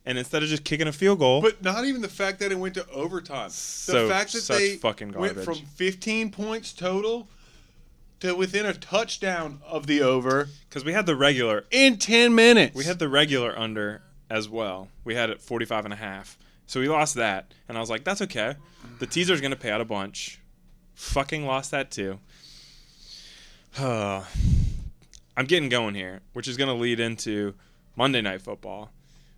[0.04, 2.58] and instead of just kicking a field goal, But not even the fact that it
[2.60, 3.50] went to overtime.
[3.50, 7.26] So- the fact that they fucking went from 15 points total
[8.20, 12.76] to within a touchdown of the over because we had the regular, in 10 minutes.
[12.76, 14.90] we had the regular under as well.
[15.02, 16.38] We had it 45 and a half.
[16.66, 18.56] So we lost that, and I was like, that's okay.
[18.98, 20.40] The teaser's gonna pay out a bunch.
[20.94, 22.18] Fucking lost that too.
[23.78, 24.24] I'm
[25.46, 27.54] getting going here, which is gonna lead into
[27.94, 28.90] Monday night football,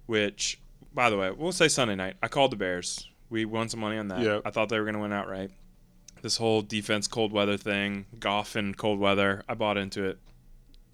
[0.07, 0.59] which,
[0.95, 2.17] by the way, we'll say Sunday night.
[2.23, 3.09] I called the Bears.
[3.31, 4.21] We won some money on that.
[4.21, 4.43] Yep.
[4.45, 5.51] I thought they were gonna win outright.
[6.23, 10.19] This whole defense cold weather thing, golf and cold weather, I bought into it.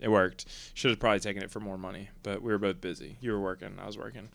[0.00, 0.46] It worked.
[0.74, 3.16] Should have probably taken it for more money, but we were both busy.
[3.20, 4.28] You were working, I was working.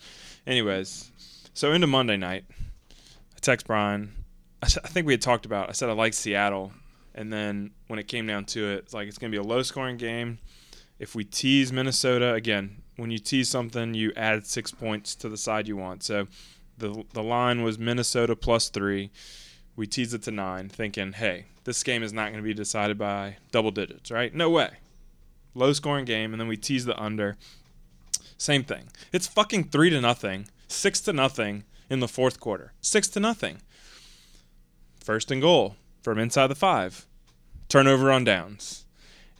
[0.47, 1.11] Anyways,
[1.53, 2.45] so into Monday night,
[2.89, 4.13] I text Brian.
[4.61, 5.69] I think we had talked about.
[5.69, 6.73] I said I like Seattle,
[7.15, 9.47] and then when it came down to it, it's like it's going to be a
[9.47, 10.39] low-scoring game.
[10.99, 15.37] If we tease Minnesota again, when you tease something, you add six points to the
[15.37, 16.03] side you want.
[16.03, 16.27] So
[16.77, 19.11] the the line was Minnesota plus three.
[19.77, 22.97] We teased it to nine, thinking, hey, this game is not going to be decided
[22.97, 24.33] by double digits, right?
[24.33, 24.71] No way.
[25.55, 27.37] Low scoring game, and then we tease the under.
[28.37, 28.89] Same thing.
[29.13, 32.73] It's fucking three to nothing, six to nothing in the fourth quarter.
[32.81, 33.61] Six to nothing.
[35.03, 37.05] First and goal from inside the five.
[37.67, 38.85] Turnover on downs.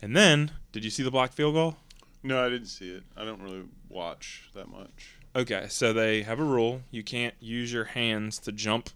[0.02, 1.78] And then, did you see the blocked field goal?
[2.24, 3.04] No, I didn't see it.
[3.18, 5.16] I don't really watch that much.
[5.36, 6.82] Okay, so they have a rule.
[6.92, 8.90] You can't use your hands to jump.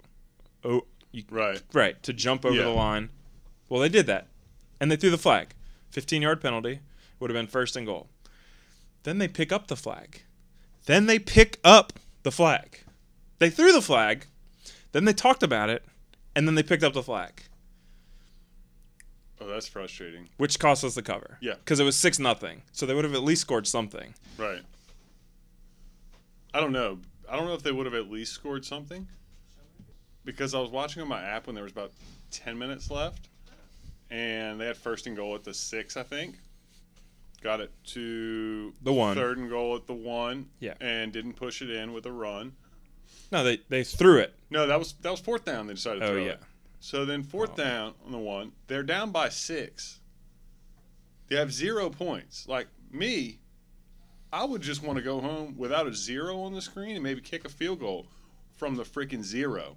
[0.63, 1.61] Oh, you, Right.
[1.73, 2.63] right, to jump over Yeah.
[2.63, 3.09] the line.
[3.69, 4.27] Well, they did that.
[4.79, 5.53] And they threw the flag.
[5.91, 6.79] 15 yard penalty
[7.19, 8.09] would have been first and goal.
[9.03, 10.23] Then they pick up the flag.
[10.85, 11.93] Then they pick up
[12.23, 12.79] the flag.
[13.39, 14.25] They threw the flag.
[14.91, 15.83] Then they talked about it.
[16.35, 17.43] And then they picked up the flag,
[19.39, 20.29] Oh, that's frustrating.
[20.37, 21.37] which cost us the cover.
[21.41, 21.53] Yeah.
[21.55, 22.63] Because it was 6 nothing.
[22.71, 24.15] So they would have at least scored something.
[24.37, 24.63] Right.
[26.51, 26.97] I don't know.
[27.29, 29.07] I don't know if they would have at least scored something.
[30.25, 31.91] Because I was watching on my app when there was about
[32.31, 33.29] 10 minutes left.
[34.09, 36.37] And they had first and goal at the six, I think.
[37.43, 39.15] Got it to The one.
[39.15, 40.47] third and goal at the one.
[40.59, 40.75] Yeah.
[40.79, 42.53] And didn't push it in with a run.
[43.31, 44.33] No, they, they threw it.
[44.49, 45.67] No, that was that was fourth down.
[45.67, 46.31] They decided to Oh, throw yeah.
[46.31, 46.39] it.
[46.79, 47.57] So then fourth Oh.
[47.57, 49.99] down on the one, they're down by six.
[51.27, 52.47] They have zero points.
[52.47, 53.39] Like me,
[54.31, 57.21] I would just want to go home without a zero on the screen and maybe
[57.21, 58.07] kick a field goal
[58.55, 59.75] from the freaking zero.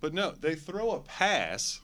[0.00, 1.80] But no, they throw a pass.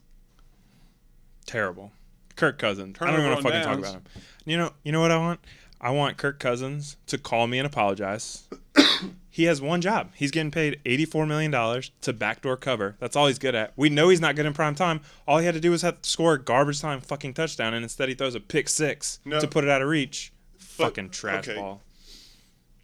[1.46, 1.92] Terrible.
[2.36, 2.96] Kirk Cousins.
[3.00, 4.02] I don't even want to fucking talk about him.
[4.44, 5.40] You know, you know what I want?
[5.80, 8.44] I want Kirk Cousins to call me and apologize.
[9.30, 10.10] he has one job.
[10.14, 12.96] He's getting paid $84 million to backdoor cover.
[12.98, 13.72] That's all he's good at.
[13.76, 15.00] We know he's not good in prime time.
[15.26, 17.82] All he had to do was have to score a garbage time fucking touchdown, and
[17.82, 19.40] instead he throws a pick six No.
[19.40, 20.32] to put it out of reach.
[20.58, 21.58] Fucking trash okay.
[21.58, 21.82] ball.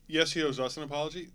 [0.06, 1.28] Yes, he owes us an apology,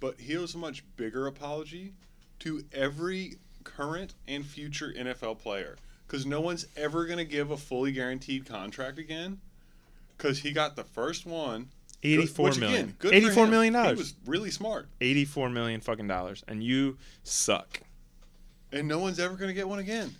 [0.00, 1.92] but he owes a much bigger apology
[2.40, 5.76] to every current and future NFL player
[6.12, 9.40] because no one's ever going to give a fully guaranteed contract again
[10.18, 11.70] because he got the first one.
[12.02, 12.80] Eighty-four which, million.
[12.82, 17.80] Again, good Eighty-four million He was really smart, Eighty-four million fucking dollars, and you suck.
[18.72, 20.14] and no one's ever going to get one again.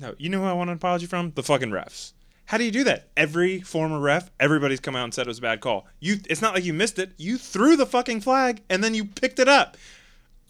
[0.00, 1.32] No, you know who I want an apology from?
[1.34, 2.12] The fucking refs.
[2.46, 3.08] How do you do that?
[3.16, 5.86] Every former ref, everybody's come out and said it was a bad call.
[6.00, 7.12] You, it's not like you missed it.
[7.16, 9.76] You threw the fucking flag and then you picked it up.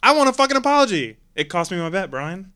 [0.03, 1.19] I want a fucking apology.
[1.35, 2.53] It cost me my bet, Brian.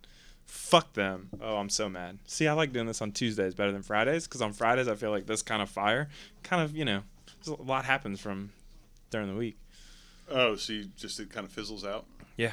[0.46, 1.30] Fuck them.
[1.40, 2.18] Oh, I'm so mad.
[2.26, 5.10] See, I like doing this on Tuesdays better than Fridays because on Fridays I feel
[5.10, 6.08] like this kind of fire,
[6.42, 7.02] kind of you know,
[7.46, 8.52] a lot happens from
[9.10, 9.56] during the week.
[10.30, 12.06] Oh, so you just it kind of fizzles out.
[12.36, 12.52] Yeah,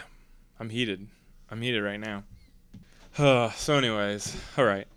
[0.60, 1.08] I'm heated.
[1.49, 2.23] I'm heated right now.
[3.17, 4.88] Uh, so, anyways, all right.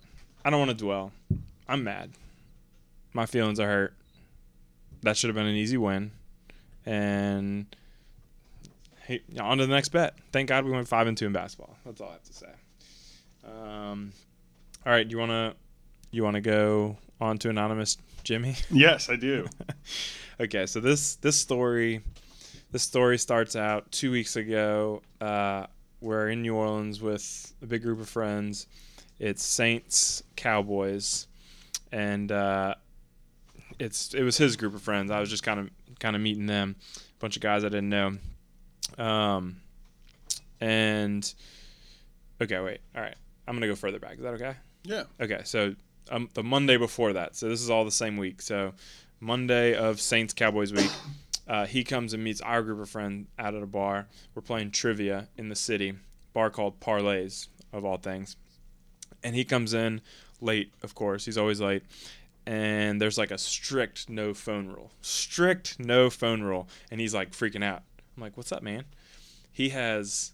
[0.43, 1.11] I don't want to dwell.
[1.67, 2.11] I'm mad.
[3.13, 3.93] My feelings are hurt.
[5.01, 6.11] That should have been an easy win.
[6.85, 7.65] And
[9.03, 10.15] hey, on to the next bet.
[10.31, 11.77] Thank God we went five and two in basketball.
[11.85, 12.51] That's all I have to say.
[13.45, 14.11] Um,
[14.85, 15.55] all right, do you wanna
[16.11, 18.55] you wanna go on to anonymous Jimmy?
[18.71, 19.47] Yes, I do.
[20.39, 22.01] okay, so this this story
[22.71, 25.01] this story starts out two weeks ago.
[25.21, 25.67] Uh,
[26.01, 28.67] we're in New Orleans with a big group of friends.
[29.17, 31.27] It's Saints Cowboys,
[31.91, 32.75] and uh,
[33.79, 35.09] it's it was his group of friends.
[35.09, 37.89] I was just kind of kind of meeting them, a bunch of guys I didn't
[37.89, 38.17] know.
[38.97, 39.57] Um,
[40.59, 41.33] and
[42.41, 43.15] okay, wait, all right,
[43.47, 44.17] I'm gonna go further back.
[44.17, 44.55] Is that okay?
[44.83, 45.03] Yeah.
[45.19, 45.75] Okay, so
[46.11, 47.35] um, the Monday before that.
[47.35, 48.41] So this is all the same week.
[48.41, 48.73] So
[49.19, 50.91] Monday of Saints Cowboys week.
[51.47, 54.07] Uh, he comes and meets our group of friends out at a bar.
[54.33, 55.93] We're playing trivia in the city,
[56.33, 58.35] bar called Parlays of all things.
[59.23, 60.01] And he comes in
[60.41, 61.23] late, of course.
[61.23, 61.83] He's always late.
[62.47, 64.91] And there's like a strict no phone rule.
[65.01, 66.67] Strict no phone rule.
[66.89, 67.83] And he's like freaking out.
[68.17, 68.85] I'm like, what's up, man?
[69.51, 70.31] He has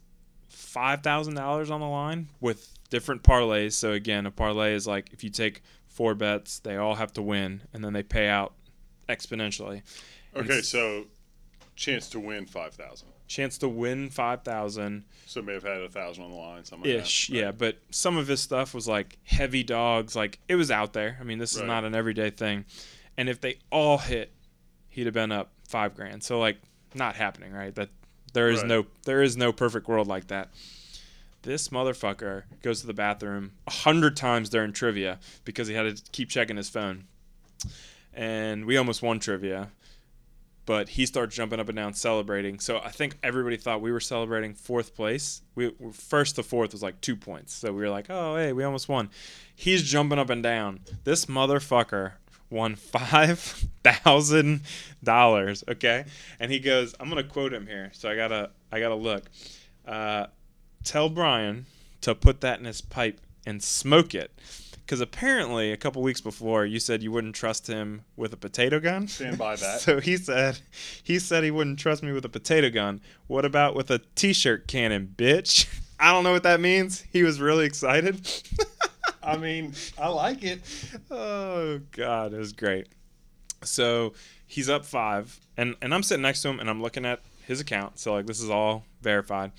[0.54, 3.74] $5,000 on the line with different parlays.
[3.74, 7.22] So again, a parlay is like if you take four bets, they all have to
[7.24, 8.54] win, and then they pay out
[9.10, 9.82] exponentially.
[10.36, 11.06] Okay, so
[11.76, 13.08] chance to win five thousand.
[13.28, 15.06] Chance to win five thousand.
[15.26, 17.34] So may have had a thousand on the line, something like ish, that.
[17.34, 17.42] Right.
[17.46, 17.52] yeah.
[17.52, 21.18] But some of his stuff was like heavy dogs, like it was out there.
[21.20, 21.68] I mean, this is Right.
[21.68, 22.66] not an everyday thing.
[23.18, 24.32] And if they all hit,
[24.90, 26.24] he'd have been up five grand.
[26.24, 26.58] So like,
[26.94, 27.74] not happening, right?
[27.76, 27.90] That
[28.34, 28.68] there is Right.
[28.68, 30.50] no there is no perfect world like that.
[31.44, 36.04] This motherfucker goes to the bathroom a hundred times during trivia because he had to
[36.12, 37.06] keep checking his phone.
[38.14, 39.70] And we almost won trivia,
[40.66, 42.60] but he starts jumping up and down celebrating.
[42.60, 45.42] So I think everybody thought we were celebrating fourth place.
[45.56, 48.64] We first to fourth was like two points, so we were like, "Oh, hey, we
[48.64, 49.10] almost won."
[49.56, 50.82] He's jumping up and down.
[51.06, 52.14] This motherfucker
[52.50, 53.40] won five
[53.84, 54.62] thousand
[55.04, 55.64] dollars.
[55.68, 56.06] Okay,
[56.40, 59.24] and he goes, "I'm gonna quote him here." So I gotta I gotta look.
[59.88, 60.28] Uh,
[60.84, 61.66] tell Brian
[62.02, 64.32] to put that in his pipe and smoke it.
[64.92, 68.80] Because apparently, a couple weeks before, you said you wouldn't trust him with a potato
[68.80, 69.08] gun.
[69.08, 69.80] Stand by that.
[69.82, 70.60] so he said,
[71.02, 73.00] he said he wouldn't trust me with a potato gun.
[73.28, 75.68] What about with a t-shirt cannon, bitch?
[76.00, 77.06] I don't know what that means.
[77.14, 78.20] He was really excited.
[79.24, 80.62] I mean, I like it.
[81.12, 82.88] oh God, it was great.
[83.64, 84.14] So
[84.48, 87.60] he's up five, and and I'm sitting next to him, and I'm looking at his
[87.60, 88.00] account.
[88.00, 89.52] So like this is all verified.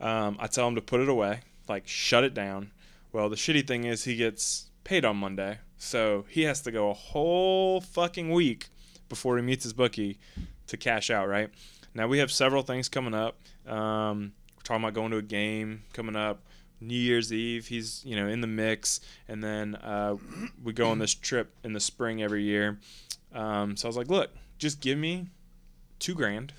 [0.00, 2.72] Um, I tell him to put it away, like shut it down.
[3.12, 6.90] Well, the shitty thing is he gets paid on Monday, so he has to go
[6.90, 8.68] a whole fucking week
[9.08, 10.18] before he meets his bookie
[10.66, 11.28] to cash out.
[11.28, 11.50] Right
[11.94, 13.38] now, we have several things coming up.
[13.66, 16.42] Um, we're talking about going to a game coming up.
[16.80, 20.16] New Year's Eve, he's you know in the mix, and then uh,
[20.62, 22.78] we go on this trip in the spring every year.
[23.34, 25.26] Um, so I was like, look, just give me
[25.98, 26.52] two grand,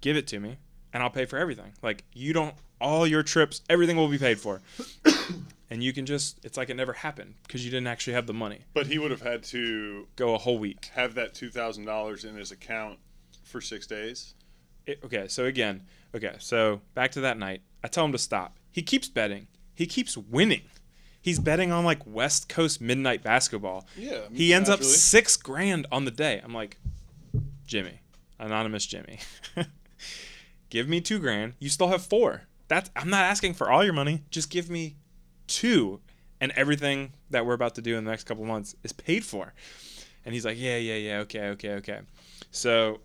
[0.00, 0.56] give it to me,
[0.92, 1.72] and I'll pay for everything.
[1.82, 4.60] Like you don't, all your trips, everything will be paid for,
[5.70, 8.34] and you can just, it's like it never happened because you didn't actually have the
[8.34, 8.60] money.
[8.74, 10.90] But he would have had to Go a whole week.
[10.94, 12.98] have that two thousand dollars in his account
[13.44, 14.34] for six days.
[14.86, 15.82] It- okay, so again,
[16.14, 17.62] okay, so back to that night.
[17.84, 18.56] I tell him to stop.
[18.72, 19.46] He keeps betting.
[19.74, 20.62] He keeps winning.
[21.20, 23.86] He's betting on like West Coast midnight basketball.
[23.96, 26.40] Yeah, He ends up six grand on the day.
[26.42, 26.78] I'm like,
[27.66, 28.00] Jimmy,
[28.38, 29.18] anonymous Jimmy,
[30.70, 31.54] give me two grand.
[31.58, 32.42] You still have four.
[32.68, 34.24] That's I'm not asking for all your money.
[34.30, 34.96] Just give me
[35.46, 36.00] two,
[36.40, 39.54] and everything that we're about to do in the next couple months is paid for.
[40.24, 42.00] And he's like, yeah, yeah, yeah, okay, okay, okay.
[42.50, 43.00] So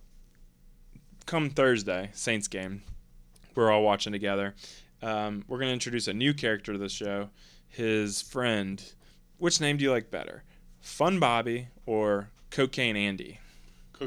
[1.26, 2.84] come Thursday, Saints game,
[3.56, 4.56] we're all watching together.
[5.02, 7.30] Um, we're gonna introduce a new character to the show.
[7.67, 8.84] His friend.
[9.38, 10.43] Which name do you like better,
[10.80, 13.39] Fun Bobby or Cocaine Andy?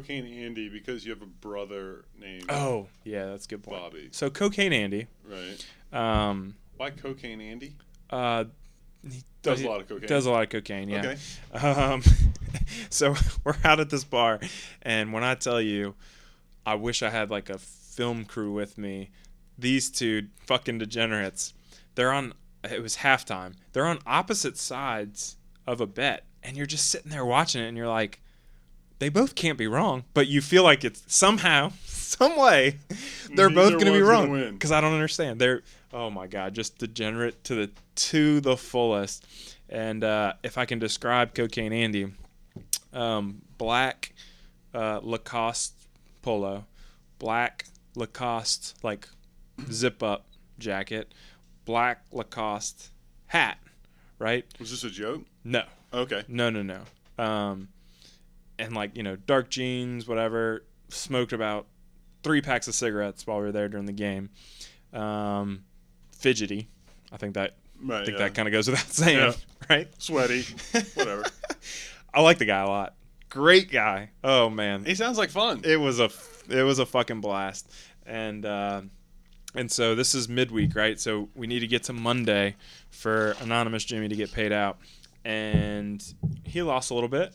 [0.01, 3.81] Cocaine Andy because you have a brother named Oh, yeah, that's a good point.
[3.81, 5.07] Bobby, So Cocaine Andy.
[5.25, 5.67] right?
[5.93, 7.75] Um, Why Cocaine Andy?
[8.11, 8.45] uh,
[9.09, 10.09] he Does a lot of cocaine.
[10.09, 11.15] Does a lot of cocaine, yeah.
[11.55, 11.67] Okay.
[11.67, 12.03] Um,
[12.91, 14.41] so we're out at this bar,
[14.83, 15.95] and when I tell you,
[16.65, 19.11] I wish I had like a film crew with me.
[19.59, 21.55] These two fucking degenerates,
[21.95, 22.35] they're on.
[22.65, 23.55] It was halftime.
[23.73, 27.77] They're on opposite sides of a bet, and you're just sitting there watching it, and
[27.77, 28.21] you're like,
[28.99, 32.79] they both can't be wrong, but you feel like it's somehow, some way,
[33.35, 35.41] they're both going to be wrong because I don't understand.
[35.41, 39.27] They're oh my god, just degenerate to the to the fullest.
[39.69, 42.13] And uh, if I can describe Cocaine Andy,
[42.93, 44.13] um, black
[44.75, 45.75] uh, Lacoste
[46.23, 46.65] polo,
[47.19, 49.09] black Lacoste like
[49.73, 50.27] zip up
[50.59, 51.13] jacket,
[51.65, 52.91] black Lacoste
[53.27, 53.59] hat,
[54.19, 54.45] right?
[54.61, 55.23] Was this a joke?
[55.45, 56.25] No, Okay.
[56.29, 56.83] no, no, no.
[57.23, 57.69] Um,
[58.59, 60.65] and like you know, dark jeans, whatever.
[60.89, 61.67] Smoked about
[62.23, 64.31] three packs of cigarettes while we were there during the game.
[64.93, 65.65] Um,
[66.13, 66.69] fidgety.
[67.13, 68.03] I think that Right.
[68.03, 68.25] I think yeah.
[68.25, 69.33] that kind of goes without saying, Yeah.
[69.69, 69.89] right?
[70.03, 70.43] Sweaty.
[70.95, 71.25] Whatever.
[72.15, 72.95] I like the guy a lot.
[73.29, 74.11] Great guy.
[74.25, 75.61] Oh man, He sounds like fun.
[75.65, 76.09] it was a
[76.49, 77.71] it was a fucking blast
[78.07, 78.81] and uh,
[79.55, 82.55] and so this is midweek right so we need to get to monday
[82.91, 84.79] for anonymous jimmy to get paid out
[85.25, 86.15] and
[86.45, 87.35] he lost a little bit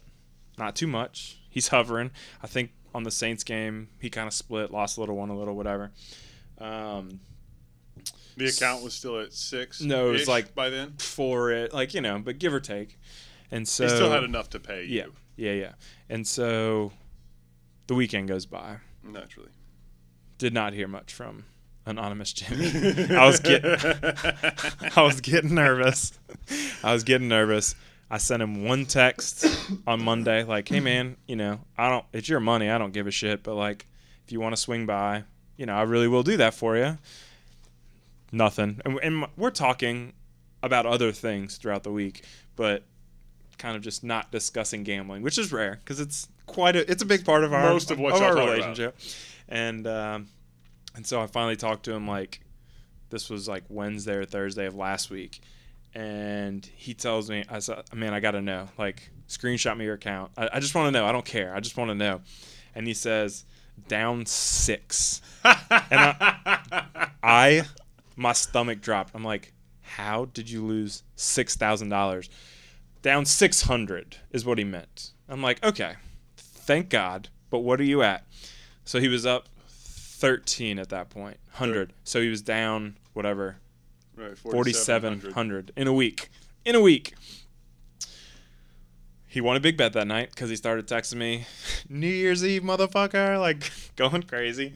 [0.61, 4.71] not too much he's hovering i think on the saints game he kind of split
[4.71, 5.91] lost a little one a little whatever
[6.59, 7.19] um,
[8.37, 9.81] the account was still at six.
[9.81, 10.93] No, it was like- by then.
[10.99, 12.99] for it like you know but give or take
[13.49, 15.13] and so he still had enough to pay yeah you.
[15.35, 15.71] yeah yeah
[16.09, 16.91] and so
[17.87, 19.49] the weekend goes by Naturally.
[20.37, 21.45] did not hear much from
[21.85, 22.67] anonymous Jimmy.
[23.15, 23.71] I was getting
[24.95, 26.13] I was getting nervous.
[26.83, 27.73] I was getting nervous.
[28.11, 29.45] I sent him one text
[29.87, 32.05] on Monday, like, "Hey man, you know, I don't.
[32.11, 32.69] It's your money.
[32.69, 33.41] I don't give a shit.
[33.41, 33.87] But like,
[34.25, 35.23] if you want to swing by,
[35.57, 36.97] you know, I really will do that for you."
[38.33, 40.13] Nothing, and, and we're talking
[40.63, 42.23] about other things throughout the week,
[42.55, 42.83] but
[43.57, 47.05] kind of just not discussing gambling, which is rare because it's quite a it's a
[47.05, 48.49] big part of our Most of what y'all our talk about.
[48.51, 48.97] relationship.
[49.49, 50.27] And um,
[50.95, 52.41] and so I finally talked to him like
[53.09, 55.41] this was like Wednesday or Thursday of last week,
[55.93, 60.31] and he tells me, I said, man, I gotta know, like screenshot me your account.
[60.37, 61.05] I, I just want to know.
[61.05, 61.53] I don't care.
[61.55, 62.21] I just want to know.
[62.75, 63.45] And he says
[63.87, 65.21] down six.
[65.43, 67.63] And I, I
[68.15, 69.15] my stomach dropped.
[69.15, 72.29] I'm like, how did you lose six thousand dollars?
[73.01, 75.11] Down six hundred is what he meant.
[75.27, 75.95] I'm like, okay,
[76.37, 77.29] thank God.
[77.49, 78.25] But what are you at?
[78.85, 81.93] So he was up thirteen at that point, hundred.
[82.03, 83.57] So he was down whatever,
[84.15, 84.37] right.
[84.37, 86.29] forty seven hundred in a week.
[86.65, 87.13] In a week.
[89.27, 91.45] He won a big bet that night because he started texting me,
[91.89, 94.73] New Year's Eve, motherfucker, like going crazy.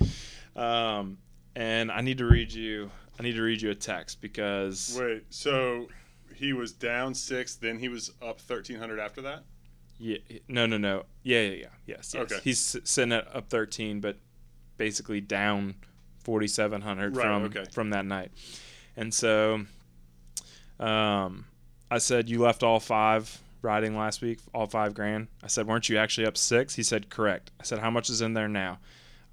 [0.56, 1.17] Um,
[1.56, 2.89] and I need to read you.
[3.19, 5.26] I need to read you a text because Wait.
[5.30, 5.88] So
[6.34, 7.56] he was down six.
[7.56, 9.43] Then he was up thirteen hundred after that.
[10.00, 10.17] yeah,
[10.48, 12.15] no, no, no, yeah, yeah, yeah, yes, yes.
[12.15, 12.39] Okay.
[12.43, 14.17] He's sitting at up thirteen, but
[14.78, 15.76] basically down
[16.24, 17.65] forty seven hundred Right, from okay.
[17.74, 18.32] from that night.
[18.97, 19.65] And so,
[20.79, 21.45] um,
[21.91, 25.27] I said you left all five riding last week, all five grand.
[25.43, 26.75] I said, weren't you actually up six?
[26.75, 27.51] He said, correct.
[27.60, 28.79] I said, how much is in there now?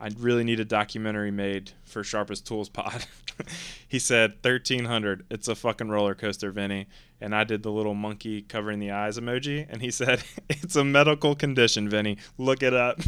[0.03, 3.07] I really need a documentary made for Sharpest Tools Pod.
[3.88, 5.25] he said, thirteen hundred.
[5.31, 6.88] It's a fucking roller coaster, Vinnie.
[7.20, 10.85] And I did the little monkey covering the eyes emoji, and he said, it's a
[10.85, 12.18] medical condition, Vinnie.
[12.37, 13.01] Look it up.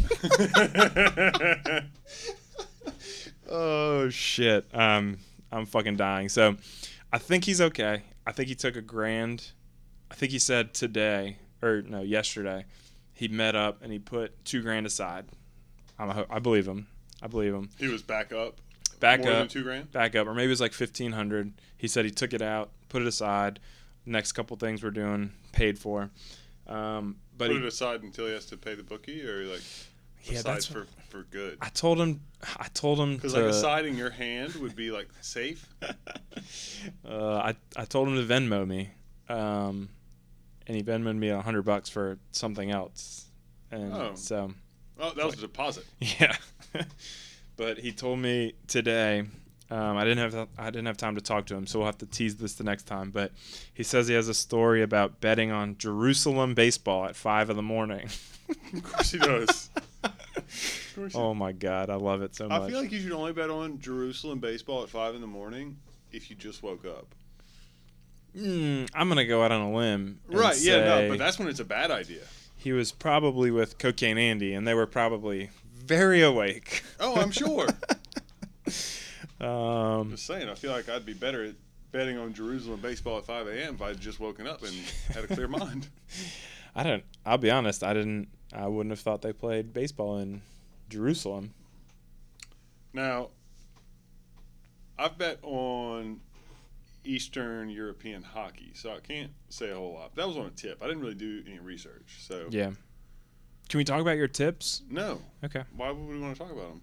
[3.49, 4.65] oh shit.
[4.73, 5.17] Um,
[5.55, 6.29] I'm fucking dying.
[6.29, 6.57] So,
[7.11, 8.03] I think he's okay.
[8.27, 9.51] I think he took a grand.
[10.11, 12.65] I think he said today or no yesterday,
[13.13, 15.25] he met up and he put two grand aside.
[15.97, 16.87] I'm a, I believe him.
[17.21, 17.69] I believe him.
[17.79, 18.59] he was back up.
[18.99, 19.91] Back more than up, two grand.
[19.91, 21.53] back up, or maybe it was like fifteen hundred.
[21.77, 23.59] He said he took it out, put it aside.
[24.05, 26.09] Next couple things we're doing paid for.
[26.67, 29.61] Um, but Put he, it aside until he has to pay the bookie, or like
[30.23, 31.57] yeah, aside that's for for good.
[31.61, 32.21] I told him.
[32.57, 33.41] I told him Because to.
[33.41, 35.67] like aside in your hand would be like safe.
[37.07, 38.89] uh, I I told him to Venmo me,
[39.29, 39.89] um,
[40.67, 43.25] and he Venmoed me a hundred bucks for something else,
[43.71, 44.11] and Oh.
[44.15, 44.53] so
[44.99, 45.85] Oh, that was a deposit.
[45.99, 46.35] yeah.
[47.57, 49.23] but he told me today.
[49.71, 51.97] Um, I didn't have I didn't have time to talk to him, so we'll have
[51.97, 53.09] to tease this the next time.
[53.09, 53.31] But
[53.73, 57.63] he says he has a story about betting on Jerusalem baseball at five in the
[57.63, 58.07] morning.
[58.73, 59.71] Of course he does.
[60.97, 62.61] Of oh my god, I love it so much.
[62.61, 65.77] I feel like you should only bet on Jerusalem baseball at five in the morning
[66.11, 67.07] if you just woke up.
[68.35, 70.19] Mm, I'm gonna go out on a limb.
[70.27, 70.57] and Right?
[70.59, 70.83] Yeah.
[70.83, 71.09] No.
[71.09, 72.21] But that's when it's a bad idea.
[72.57, 76.83] he was probably with Cocaine Andy, and they were probably very awake.
[76.99, 77.67] Oh, I'm sure.
[79.39, 80.49] um, Just saying.
[80.49, 81.55] I feel like I'd be better at
[81.91, 83.75] betting on Jerusalem baseball at 5 a.m.
[83.75, 84.73] if I'd just woken up and
[85.13, 85.87] had a clear mind.
[86.75, 87.03] I don't.
[87.25, 87.83] I'll be honest.
[87.83, 88.27] I didn't.
[88.53, 90.41] I wouldn't have thought they played baseball in
[90.89, 91.53] Jerusalem.
[92.93, 93.29] Now,
[94.97, 96.21] I've bet on
[97.03, 100.15] Eastern European hockey, so I can't say a whole lot.
[100.15, 100.81] That was on a tip.
[100.81, 102.71] I didn't really do any research, so Yeah.
[103.67, 104.83] Can we talk about your tips?
[104.89, 105.21] no.
[105.43, 105.63] Okay.
[105.75, 106.81] Why would we want to talk about them?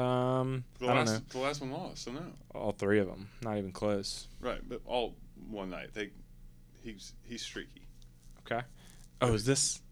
[0.00, 1.20] Um, The I don't last, know.
[1.30, 2.22] the last one lost, so no.
[2.54, 3.28] All three of them.
[3.42, 4.28] Not even close.
[4.40, 5.16] Right, but all
[5.48, 5.92] one night.
[5.92, 6.10] They,
[6.82, 7.88] he's he's streaky.
[8.46, 8.64] Okay.
[9.20, 9.82] Oh, is this?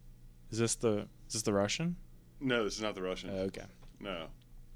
[0.53, 1.09] Is this the?
[1.27, 1.97] Is this the Russian?
[2.41, 3.30] No, this is not the Russian.
[3.30, 3.64] Oh, okay.
[4.01, 4.26] no,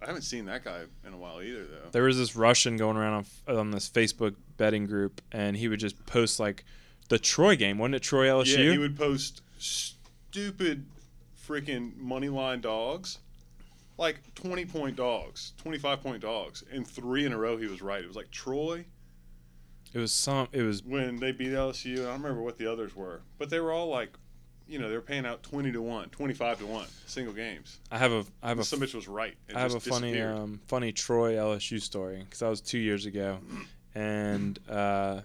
[0.00, 1.90] I haven't seen that guy in a while either, though.
[1.92, 5.80] There was this Russian going around on, on this Facebook betting group, and he would
[5.80, 6.64] just post like
[7.08, 7.78] the Troy game.
[7.78, 8.58] Wasn't it Troy LSU?
[8.58, 10.86] Yeah, he would post stupid
[11.46, 13.18] freaking money line dogs,
[13.98, 17.80] like twenty point dogs, twenty five point dogs, and three in a row he was
[17.80, 18.02] right.
[18.02, 18.84] It was like Troy
[19.92, 20.48] it was some.
[20.52, 22.00] It was when they beat LSU.
[22.00, 24.16] I don't remember what the others were, but they were all like,
[24.72, 27.78] you know, they were paying out twenty to one, 25 to one, single games.
[27.90, 28.24] I have a.
[28.42, 28.64] I have a.
[28.64, 29.36] Some bitch was right.
[29.48, 33.04] It I have a funny, um, funny Troy LSU story because that was two years
[33.04, 33.38] ago,
[33.94, 35.20] and uh,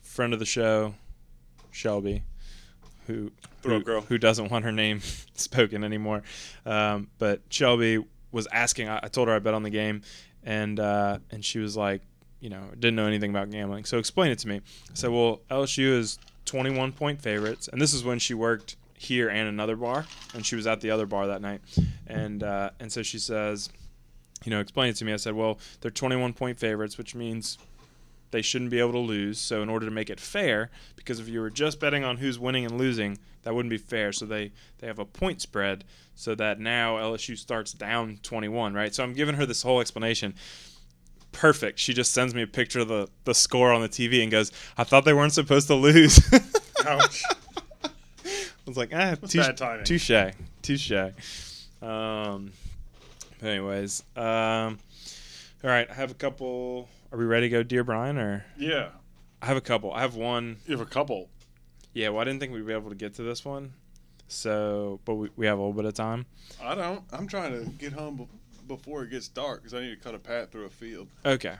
[0.00, 0.94] friend of the show,
[1.70, 2.22] Shelby,
[3.06, 3.30] who
[3.62, 4.00] who, girl.
[4.00, 5.00] who doesn't want her name
[5.34, 6.22] spoken anymore,
[6.64, 8.88] um, but Shelby was asking.
[8.88, 10.00] I, I told her I bet on the game,
[10.42, 12.00] and uh, and she was like,
[12.40, 13.84] you know, didn't know anything about gambling.
[13.84, 14.56] So explain it to me.
[14.56, 16.18] I said, well, LSU is
[16.52, 20.54] 21 point favorites, and this is when she worked here and another bar, and she
[20.54, 21.62] was at the other bar that night,
[22.06, 23.70] and uh, and so she says,
[24.44, 25.14] you know, explain it to me.
[25.14, 27.56] I said, well, they're 21 point favorites, which means
[28.32, 29.38] they shouldn't be able to lose.
[29.38, 32.38] So in order to make it fair, because if you were just betting on who's
[32.38, 34.12] winning and losing, that wouldn't be fair.
[34.12, 35.84] So they they have a point spread,
[36.14, 38.94] so that now LSU starts down 21, right?
[38.94, 40.34] So I'm giving her this whole explanation.
[41.32, 41.78] Perfect.
[41.78, 44.52] She just sends me a picture of the, the score on the TV and goes,
[44.76, 46.20] I thought they weren't supposed to lose.
[46.86, 47.22] Ouch.
[47.84, 47.90] I
[48.66, 49.48] was like, ah, touche,
[49.84, 50.92] touche, touche.
[51.82, 52.52] Um,
[53.42, 54.78] anyways, um,
[55.64, 55.90] all right.
[55.90, 56.88] I have a couple.
[57.10, 58.18] Are we ready to go, dear Brian?
[58.18, 58.90] Or Yeah,
[59.40, 59.92] I have a couple.
[59.92, 60.58] I have one.
[60.66, 61.28] you have a couple.
[61.92, 63.72] Yeah, well, I didn't think we'd be able to get to this one.
[64.28, 66.24] So, but we, we have a little bit of time.
[66.62, 67.02] I don't.
[67.12, 68.28] I'm trying to get home
[68.76, 71.08] before it gets dark because I need to cut a path through a field.
[71.24, 71.56] Okay.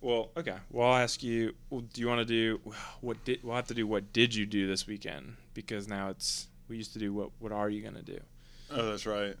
[0.00, 0.56] Well, okay.
[0.70, 1.54] Well, I'll ask you.
[1.70, 2.60] Well, do you want to do
[3.00, 3.42] what did?
[3.42, 3.86] We'll have to do.
[3.86, 5.36] What did you do this weekend?
[5.54, 6.48] Because now it's.
[6.68, 7.30] We used to do what.
[7.38, 8.18] What are you gonna do?
[8.70, 9.36] Oh, that's right.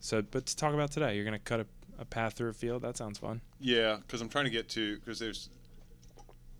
[0.00, 1.66] So, but to talk about today, you're gonna cut a,
[1.98, 2.82] a path through a field.
[2.82, 3.40] That sounds fun.
[3.58, 5.48] Yeah, because I'm trying to get to because there's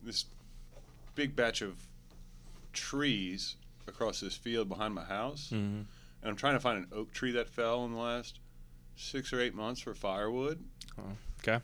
[0.03, 0.25] this
[1.15, 1.77] big batch of
[2.73, 3.57] trees
[3.87, 5.57] across this field behind my house, Mm-hmm.
[5.83, 5.87] and
[6.25, 8.41] I'm trying to find an oak tree that fell in the last
[8.97, 10.65] six or eight months for firewood.
[10.99, 11.03] Oh,
[11.41, 11.63] okay.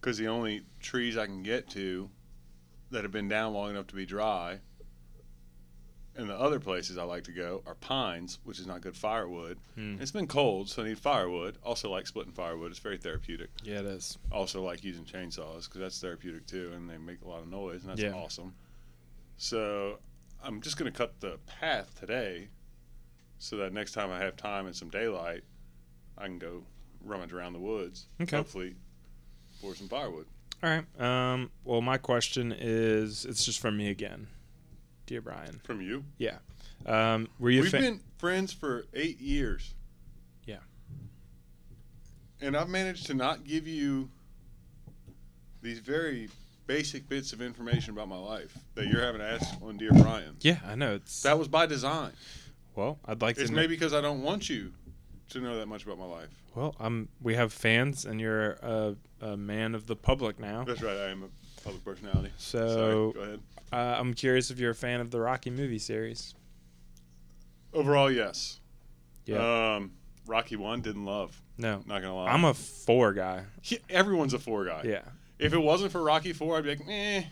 [0.00, 2.10] Because the only trees I can get to
[2.90, 4.58] that have been down long enough to be dry,
[6.16, 9.58] and the other places I like to go are pines, which is not good firewood.
[9.74, 9.96] Hmm.
[10.00, 11.56] It's been cold, so I need firewood.
[11.64, 13.50] Also like splitting firewood; it's very therapeutic.
[13.62, 14.18] Yeah, it is.
[14.30, 17.80] also like using chainsaws because that's therapeutic too, and they make a lot of noise,
[17.82, 18.12] and that's Yeah.
[18.12, 18.54] awesome.
[19.36, 19.98] So
[20.42, 22.48] I'm just gonna cut the path today,
[23.38, 25.42] so that next time I have time and some daylight,
[26.18, 26.62] I can go
[27.04, 28.06] rummage around the woods.
[28.20, 28.36] Okay.
[28.36, 28.74] Hopefully,
[29.60, 30.26] for some firewood.
[30.62, 31.00] All right.
[31.00, 31.50] Um.
[31.64, 34.26] Well, my question is, it's just from me again,
[35.06, 35.60] dear Brian.
[35.64, 36.36] From you, Yeah.
[36.86, 37.28] Um.
[37.38, 37.62] Were you?
[37.62, 39.74] we've fa- been friends for eight years.
[40.46, 40.58] Yeah.
[42.40, 44.10] And I've managed to not give you
[45.62, 46.28] these very
[46.66, 50.36] basic bits of information about my life that you're having to ask on Dear Brian.
[50.40, 50.94] yeah, I know.
[50.94, 52.12] It's That was by design.
[52.74, 52.98] well.
[53.04, 53.42] I'd like It's to.
[53.44, 54.72] It's maybe because I don't want you
[55.30, 56.28] to know that much about my life.
[56.54, 57.08] well, I'm.
[57.22, 60.64] We have fans, and you're a, a man of the public now.
[60.64, 60.96] That's right.
[60.96, 62.30] I am a public personality.
[62.36, 63.12] So Sorry.
[63.12, 63.40] Go ahead.
[63.72, 66.34] uh, I'm curious if you're a fan of the Rocky movie series.
[67.72, 68.60] Overall, yes.
[69.26, 69.74] Yeah.
[69.76, 69.92] Um,
[70.26, 71.40] Rocky one didn't love.
[71.58, 72.30] No, Not gonna lie.
[72.30, 73.44] I'm a four guy.
[73.62, 74.82] He- everyone's a four guy.
[74.84, 75.02] Yeah.
[75.38, 77.24] If it wasn't for Rocky four, I'd be like, eh.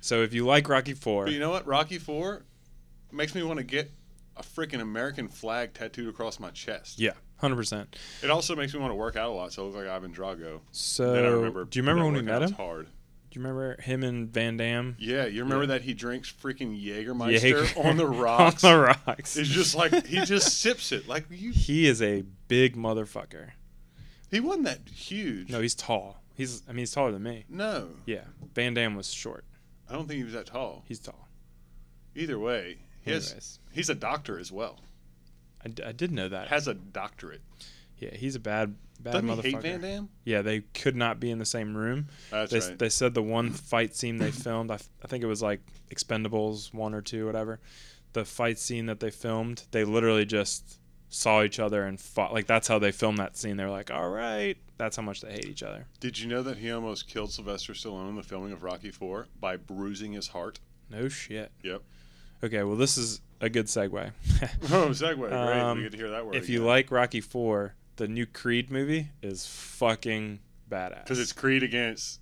[0.00, 1.66] So if you like Rocky Four, But you know what?
[1.66, 2.42] Rocky four
[3.10, 3.90] makes me want to get
[4.36, 7.00] a freaking American flag tattooed across my chest.
[7.00, 7.96] yeah, hundred percent.
[8.22, 10.12] It also makes me want to work out a lot, so I look like Ivan
[10.12, 10.60] Drago.
[10.70, 11.64] So then I remember.
[11.64, 12.52] do you remember when we met him?
[12.52, 12.86] Hard.
[13.30, 14.96] Do you remember him and Van Damme?
[14.98, 15.68] Yeah, you remember Yeah.
[15.78, 18.64] that he drinks freaking Jägermeister Jaeger- on the rocks.
[18.64, 19.36] on the rocks.
[19.36, 21.06] It's just like he just sips it.
[21.08, 23.50] Like you, he is a big motherfucker.
[24.30, 25.50] he wasn't that huge.
[25.50, 26.22] No, he's tall.
[26.34, 27.44] He's I mean he's taller than me.
[27.48, 28.22] no, Yeah,
[28.54, 29.44] Van Damme was short.
[29.88, 30.84] I don't think he was that tall.
[30.86, 31.28] He's tall.
[32.14, 34.78] Either way, he has, he's a doctor as well.
[35.68, 36.48] I, d- I did know that.
[36.48, 37.42] Has a doctorate.
[37.98, 39.44] Yeah, he's a bad bad Doesn't motherfucker.
[39.44, 40.08] he hate Van Damme?
[40.24, 42.08] Yeah, they could not be in the same room.
[42.30, 42.78] That's they, right.
[42.78, 45.60] they said the one fight scene they filmed, I, I think it was like
[45.90, 47.60] Expendables one or two, whatever.
[48.12, 50.78] The fight scene that they filmed, they literally just
[51.10, 52.32] saw each other and fought.
[52.32, 53.56] Like that's how they filmed that scene.
[53.56, 55.86] They were like, "All right," that's how much they hate each other.
[56.00, 59.26] Did you know that he almost killed Sylvester Stallone in the filming of Rocky Four
[59.38, 60.60] by bruising his heart?
[60.90, 61.52] No shit.
[61.62, 61.82] Yep.
[62.42, 64.12] Okay, well this is a good segue.
[64.70, 65.16] Oh, segue.
[65.16, 65.32] Great.
[65.32, 66.34] Um, we get to hear that word.
[66.36, 71.04] if you like Rocky Four, the new Creed movie is fucking badass.
[71.04, 72.20] because it's Creed against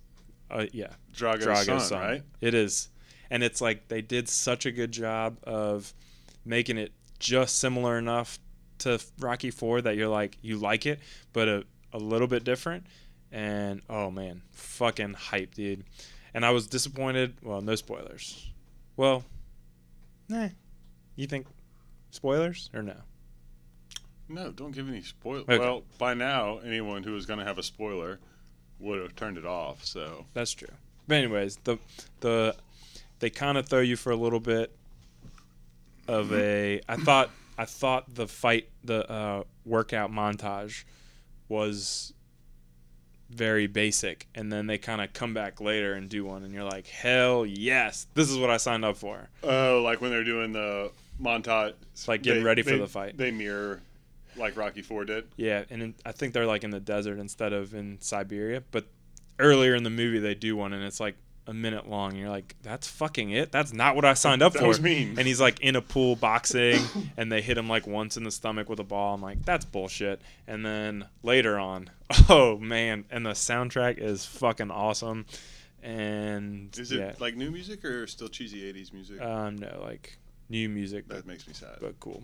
[0.49, 1.99] uh, yeah, Drago's, Drago's son, son.
[2.01, 2.23] right?
[2.41, 2.89] It is.
[3.29, 5.93] And it's like they did such a good job of
[6.45, 8.39] making it just similar enough
[8.79, 10.99] to Rocky 4 that you're like you like it,
[11.33, 11.63] but a,
[11.93, 12.85] a little bit different.
[13.31, 15.83] and oh man, fucking hype, dude.
[16.33, 17.35] And I was disappointed.
[17.43, 18.49] Well, no spoilers.
[18.95, 19.25] Well,
[20.29, 20.49] nah.
[21.15, 21.47] You think
[22.11, 22.95] spoilers or no?
[24.29, 25.41] No, don't give any spoil.
[25.41, 25.57] Okay.
[25.57, 28.19] Well, by now, anyone who was going to have a spoiler
[28.79, 29.85] would have turned it off.
[29.85, 30.67] So That's true.
[31.07, 31.77] But anyways, the
[32.19, 32.55] the
[33.19, 34.75] they kind of throw you for a little bit
[36.07, 36.81] of a.
[36.87, 40.83] I thought I thought the fight the uh, workout montage
[41.47, 42.13] was
[43.29, 46.63] very basic, and then they kind of come back later and do one, and you're
[46.63, 49.29] like, hell yes, this is what I signed up for.
[49.43, 51.73] Oh, like when they're doing the montage,
[52.07, 53.17] like getting ready for they- the fight.
[53.17, 53.81] They mirror
[54.35, 55.25] like Rocky Four did.
[55.35, 58.61] Yeah, and in, I think they're like in the desert instead of in Siberia.
[58.71, 58.85] But
[59.39, 61.15] earlier in the movie, they do one, and it's like
[61.47, 62.11] a minute long.
[62.11, 63.51] And you're like, that's fucking it.
[63.51, 64.67] That's not what I signed up That for.
[64.67, 65.15] was mean.
[65.17, 66.79] And he's like in a pool boxing,
[67.15, 69.15] and they hit him like once in the stomach with a ball.
[69.15, 70.21] I'm like, that's bullshit.
[70.47, 71.89] And then later on,
[72.29, 75.25] oh man, and the soundtrack is fucking awesome.
[75.83, 79.21] And Is it yeah, like new music or still cheesy '80s music?
[79.21, 80.17] um, no, like
[80.49, 81.77] new music, but that makes me sad.
[81.79, 82.23] but cool.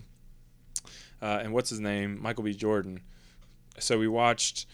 [1.21, 2.21] Uh, and what's his name?
[2.21, 2.53] Michael B.
[2.53, 2.99] Jordan.
[3.79, 4.65] So we watched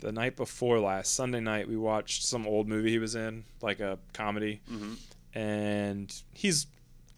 [0.00, 1.68] the night before last Sunday night.
[1.68, 4.94] We watched some old movie he was in, like a comedy, hmm
[5.32, 6.66] and he's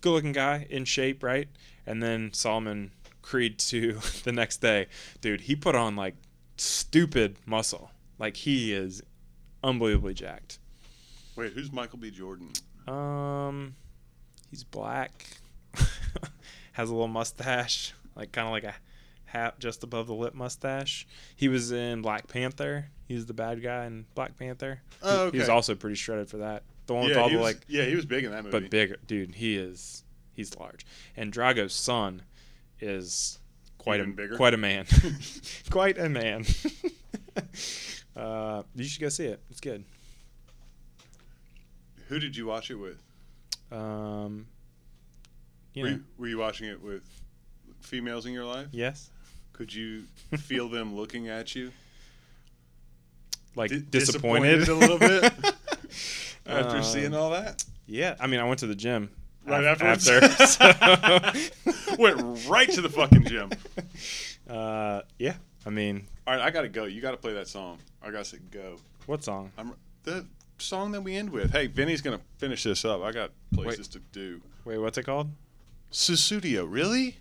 [0.02, 1.48] good-looking guy, in shape, right?
[1.86, 2.90] And then Solomon
[3.22, 4.88] Creed two the next day,
[5.22, 5.42] dude.
[5.42, 6.14] He put on like
[6.58, 7.90] stupid muscle.
[8.18, 9.02] Like he is
[9.64, 10.58] unbelievably jacked.
[11.36, 12.10] Wait, who's Michael B.
[12.10, 12.50] Jordan?
[12.86, 13.76] Um,
[14.50, 15.26] he's black,
[16.72, 18.74] has a little mustache, like kind of like a
[19.32, 21.06] hat just above the lip mustache.
[21.36, 22.88] He was in Black Panther.
[23.08, 24.82] He's the bad guy in Black Panther.
[24.90, 26.62] He- Oh, He was also pretty shredded for that.
[26.86, 28.60] The one with all the was, like, yeah, he was big in that movie.
[28.60, 29.34] but bigger, dude.
[29.36, 30.04] He is
[30.34, 30.84] he's large.
[31.16, 32.22] And Drago's son
[32.80, 33.38] is
[33.78, 34.36] quite Even a bigger?
[34.36, 34.86] quite a man,
[35.70, 36.44] quite a man.
[38.16, 39.40] uh, you should go see it.
[39.50, 39.84] It's good.
[42.08, 43.02] Who did you watch it with?
[43.70, 44.46] Um,
[45.72, 47.02] you were, know, you, were you watching it with
[47.80, 48.66] females in your life?
[48.72, 49.10] yes.
[49.62, 50.02] Could you
[50.38, 51.70] feel them looking at you
[53.54, 54.58] like Di- disappointed.
[54.58, 55.22] disappointed a little bit
[56.46, 57.62] after Um, seeing all that?
[57.86, 59.10] Yeah, I mean, I went to the gym
[59.46, 60.56] Right af- afterwards?
[60.60, 61.38] after.
[61.64, 63.50] so- Went right to the fucking gym.
[64.50, 66.84] Uh, yeah, I mean, All right, I gotta go.
[66.86, 67.78] You gotta play that song.
[68.02, 68.78] I gotta say go.
[69.06, 69.52] what song?
[69.56, 70.26] I'm the
[70.58, 71.52] song that we end with.
[71.52, 73.00] Hey, Vinnie's gonna finish this up.
[73.02, 74.40] I got places to do.
[74.64, 75.30] Wait, what's it called?
[75.92, 77.16] Sussudio, really?